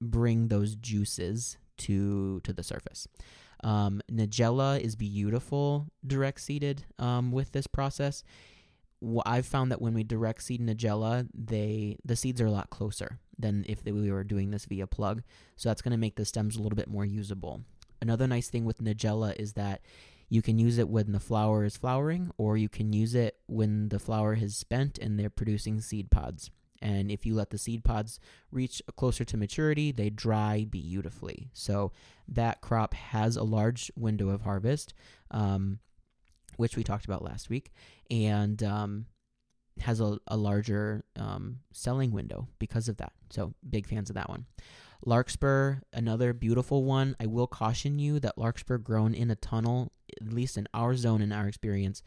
[0.00, 3.08] bring those juices to to the surface.
[3.62, 8.24] Um, Nigella is beautiful direct seeded um, with this process.
[9.26, 13.18] I've found that when we direct seed Nigella, they the seeds are a lot closer
[13.38, 15.22] than if they, we were doing this via plug.
[15.56, 17.62] So that's going to make the stems a little bit more usable.
[18.00, 19.80] Another nice thing with Nigella is that
[20.28, 23.90] you can use it when the flower is flowering, or you can use it when
[23.90, 26.50] the flower has spent and they're producing seed pods.
[26.82, 28.18] And if you let the seed pods
[28.50, 31.50] reach closer to maturity, they dry beautifully.
[31.52, 31.92] So
[32.28, 34.92] that crop has a large window of harvest,
[35.30, 35.78] um,
[36.56, 37.72] which we talked about last week.
[38.10, 39.06] And um,
[39.80, 43.12] has a, a larger um, selling window because of that.
[43.30, 44.46] So big fans of that one.
[45.04, 47.16] Larkspur, another beautiful one.
[47.18, 51.22] I will caution you that larkspur grown in a tunnel, at least in our zone,
[51.22, 52.02] in our experience,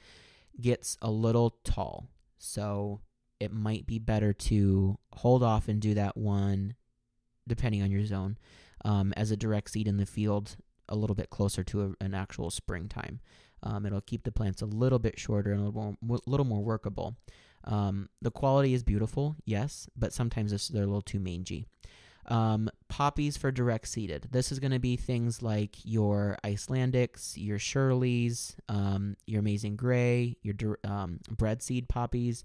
[0.62, 2.08] gets a little tall.
[2.38, 3.02] So
[3.40, 6.76] it might be better to hold off and do that one,
[7.48, 8.38] depending on your zone,
[8.84, 10.56] um, as a direct seed in the field
[10.88, 13.20] a little bit closer to a, an actual springtime.
[13.64, 16.64] Um, it'll keep the plants a little bit shorter and a little more, little more
[16.64, 17.16] workable.
[17.64, 21.66] Um, the quality is beautiful, yes, but sometimes they're a little too mangy.
[22.28, 24.30] Um, poppies for direct seeded.
[24.32, 30.38] This is going to be things like your Icelandics, your Shirleys, um, your Amazing Gray,
[30.42, 32.44] your um, bread seed poppies.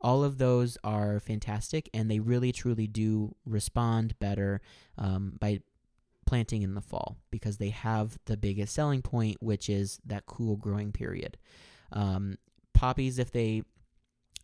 [0.00, 4.60] All of those are fantastic, and they really truly do respond better
[4.96, 5.60] um, by
[6.26, 10.56] planting in the fall because they have the biggest selling point, which is that cool
[10.56, 11.38] growing period.
[11.90, 12.36] Um,
[12.74, 13.62] poppies, if they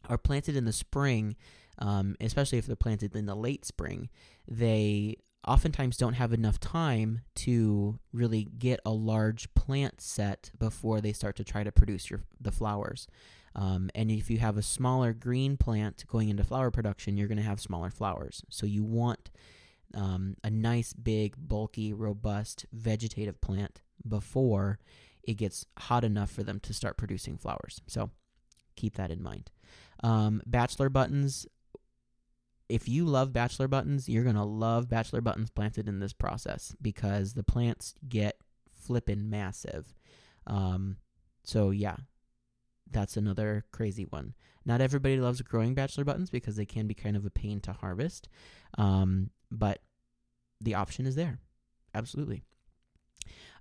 [0.09, 1.37] are planted in the spring,
[1.79, 4.09] um, especially if they're planted in the late spring,
[4.49, 11.13] they oftentimes don't have enough time to really get a large plant set before they
[11.13, 13.07] start to try to produce your the flowers.
[13.57, 17.39] Um, and if you have a smaller green plant going into flower production, you're going
[17.39, 18.43] to have smaller flowers.
[18.51, 19.31] So you want
[19.95, 24.79] um, a nice, big, bulky, robust vegetative plant before
[25.23, 27.81] it gets hot enough for them to start producing flowers.
[27.87, 28.11] So
[28.77, 29.51] keep that in mind.
[30.03, 31.47] Um, bachelor buttons.
[32.69, 36.75] If you love bachelor buttons, you're going to love bachelor buttons planted in this process
[36.81, 38.39] because the plants get
[38.73, 39.95] flippin' massive.
[40.47, 40.97] Um,
[41.45, 41.97] so, yeah,
[42.95, 44.33] that's another crazy one.
[44.65, 47.73] Not everybody loves growing bachelor buttons because they can be kind of a pain to
[47.73, 48.29] harvest,
[48.79, 49.81] um, but
[50.61, 51.41] the option is there.
[51.95, 52.43] Absolutely.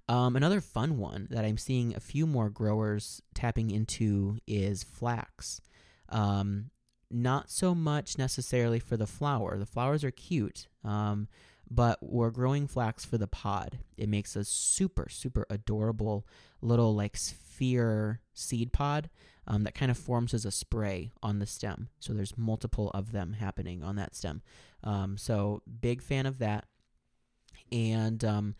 [0.08, 5.62] Um, another fun one that I'm seeing a few more growers tapping into is flax.
[6.10, 6.72] Um,
[7.10, 9.58] not so much necessarily for the flower.
[9.58, 11.28] The flowers are cute, um,
[11.70, 13.80] but we're growing flax for the pod.
[13.98, 16.28] It makes a super, super adorable
[16.62, 17.16] little like
[17.54, 19.10] sphere seed pod
[19.48, 21.90] um, that kind of forms as a spray on the stem.
[22.00, 24.42] So there's multiple of them happening on that stem.
[24.84, 26.66] Um, so big fan of that.
[27.72, 28.56] And um,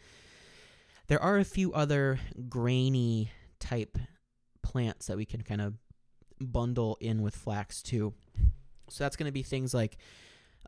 [1.08, 2.20] there are a few other
[2.50, 3.98] grainy type
[4.62, 5.76] plants that we can kind of
[6.40, 8.14] bundle in with flax too.
[8.90, 9.98] So that's going to be things like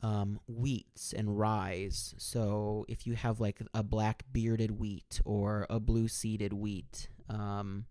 [0.01, 1.89] um, wheats and rye.
[1.91, 7.85] So if you have like a black bearded wheat or a blue seeded wheat, um,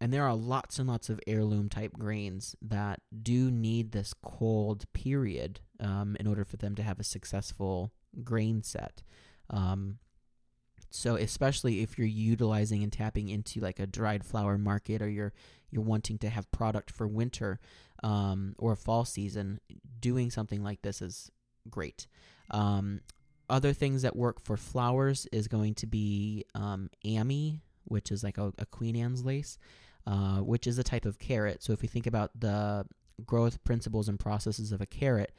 [0.00, 4.84] and there are lots and lots of heirloom type grains that do need this cold
[4.92, 7.92] period um, in order for them to have a successful
[8.22, 9.02] grain set.
[9.50, 9.98] Um,
[10.90, 15.32] so especially if you're utilizing and tapping into like a dried flower market or you're
[15.70, 17.60] you're wanting to have product for winter
[18.02, 19.60] um, or fall season,
[20.00, 21.30] doing something like this is
[21.68, 22.06] great.
[22.50, 23.02] Um,
[23.50, 28.38] other things that work for flowers is going to be um, Ammi, which is like
[28.38, 29.58] a, a Queen Anne's lace,
[30.08, 31.62] uh, which is a type of carrot.
[31.62, 32.86] So if you think about the
[33.26, 35.34] growth principles and processes of a carrot,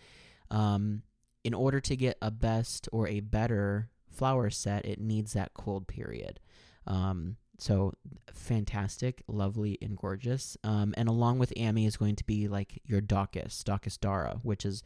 [0.51, 1.01] um,
[1.43, 5.87] in order to get a best or a better flower set, it needs that cold
[5.87, 6.39] period.
[6.85, 7.95] Um, so
[8.31, 10.55] fantastic, lovely, and gorgeous.
[10.63, 14.67] Um, and along with Ammi is going to be like your Daucus, Daucus dara, which
[14.67, 14.83] is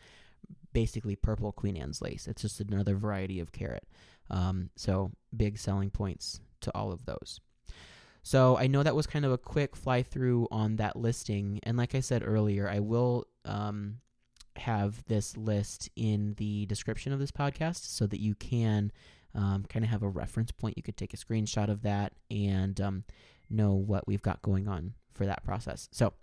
[0.72, 2.26] basically purple Queen Anne's lace.
[2.26, 3.86] It's just another variety of carrot.
[4.30, 7.42] Um, so big selling points to all of those.
[8.24, 11.60] So I know that was kind of a quick fly through on that listing.
[11.64, 13.98] And like I said earlier, I will um,
[14.56, 18.92] have this list in the description of this podcast so that you can
[19.36, 20.78] um, kind of have a reference point.
[20.78, 23.04] You could take a screenshot of that and um,
[23.50, 25.90] know what we've got going on for that process.
[25.92, 26.14] So,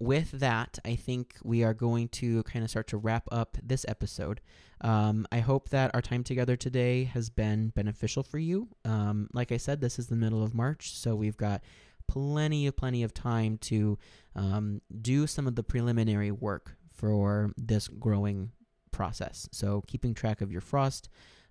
[0.00, 3.84] with that, I think we are going to kind of start to wrap up this
[3.88, 4.40] episode.
[4.80, 8.68] Um, I hope that our time together today has been beneficial for you.
[8.84, 11.62] Um, like I said, this is the middle of March, so we've got
[12.06, 13.98] plenty of plenty of time to
[14.34, 18.50] um, do some of the preliminary work for this growing
[18.90, 19.48] process.
[19.52, 21.08] So keeping track of your frost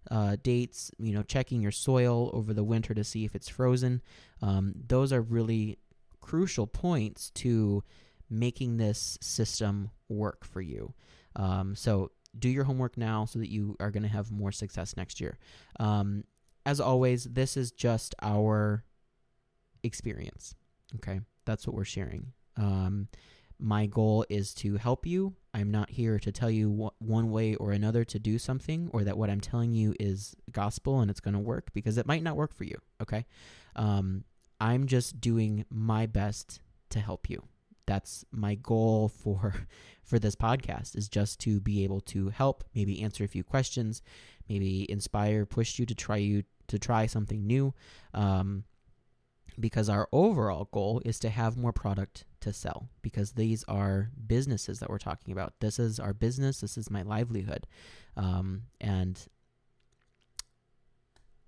[0.09, 4.01] uh, dates, you know, checking your soil over the winter to see if it's frozen.
[4.41, 5.79] Um, those are really
[6.21, 7.83] crucial points to
[8.29, 10.93] making this system work for you.
[11.35, 14.95] Um, so do your homework now so that you are going to have more success
[14.97, 15.37] next year.
[15.79, 16.23] Um,
[16.65, 18.83] as always, this is just our
[19.83, 20.55] experience.
[20.95, 22.33] Okay, that's what we're sharing.
[22.57, 23.07] Um,
[23.59, 25.33] my goal is to help you.
[25.53, 29.03] I'm not here to tell you wh- one way or another to do something or
[29.03, 32.21] that what I'm telling you is gospel and it's going to work because it might
[32.21, 32.77] not work for you.
[33.01, 33.25] Okay.
[33.75, 34.25] Um,
[34.59, 36.59] I'm just doing my best
[36.89, 37.43] to help you.
[37.87, 39.53] That's my goal for
[40.03, 44.01] for this podcast is just to be able to help, maybe answer a few questions,
[44.47, 47.73] maybe inspire, push you to try you to try something new.
[48.13, 48.63] Um,
[49.59, 54.79] because our overall goal is to have more product to sell because these are businesses
[54.79, 55.53] that we're talking about.
[55.59, 57.65] This is our business, this is my livelihood.
[58.15, 59.19] Um, and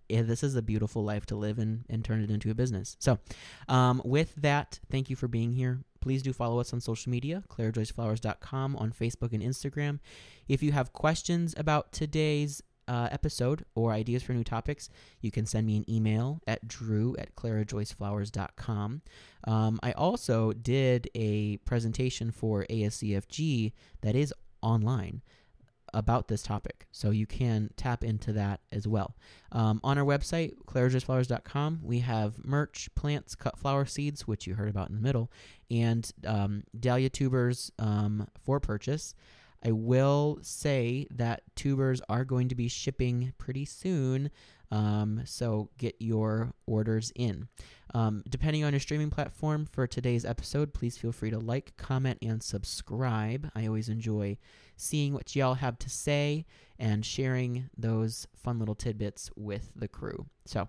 [0.08, 2.98] yeah, this is a beautiful life to live and, and turn it into a business.
[3.00, 3.20] So,
[3.68, 5.82] um, with that, thank you for being here.
[6.02, 10.00] Please do follow us on social media, clairejoyceflowers.com on Facebook and Instagram.
[10.48, 14.90] If you have questions about today's uh, episode or ideas for new topics,
[15.22, 19.02] you can send me an email at drew at clarajoyceflowers.com.
[19.46, 25.22] Um, I also did a presentation for ASCFG that is online
[25.94, 26.88] about this topic.
[26.92, 29.16] So you can tap into that as well.
[29.52, 34.70] Um, on our website, clarajoyceflowers.com, we have merch, plants, cut flower seeds, which you heard
[34.70, 35.32] about in the middle,
[35.70, 39.16] and um, dahlia tubers um, for purchase.
[39.64, 44.32] I will say that tubers are going to be shipping pretty soon,
[44.72, 47.48] um, so get your orders in.
[47.94, 52.20] Um, depending on your streaming platform for today's episode, please feel free to like, comment,
[52.22, 53.52] and subscribe.
[53.56, 54.38] I always enjoy
[54.80, 56.46] seeing what y'all have to say
[56.80, 60.26] and sharing those fun little tidbits with the crew.
[60.46, 60.68] So,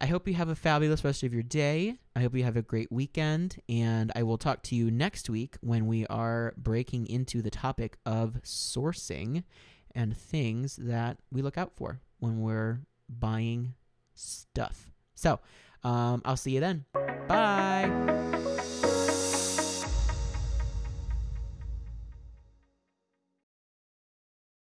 [0.00, 1.96] I hope you have a fabulous rest of your day.
[2.14, 5.56] I hope you have a great weekend, and I will talk to you next week
[5.60, 9.42] when we are breaking into the topic of sourcing
[9.96, 13.74] and things that we look out for when we're buying
[14.14, 14.88] stuff.
[15.16, 15.40] So,
[15.82, 16.84] um, I'll see you then.
[17.26, 18.37] Bye.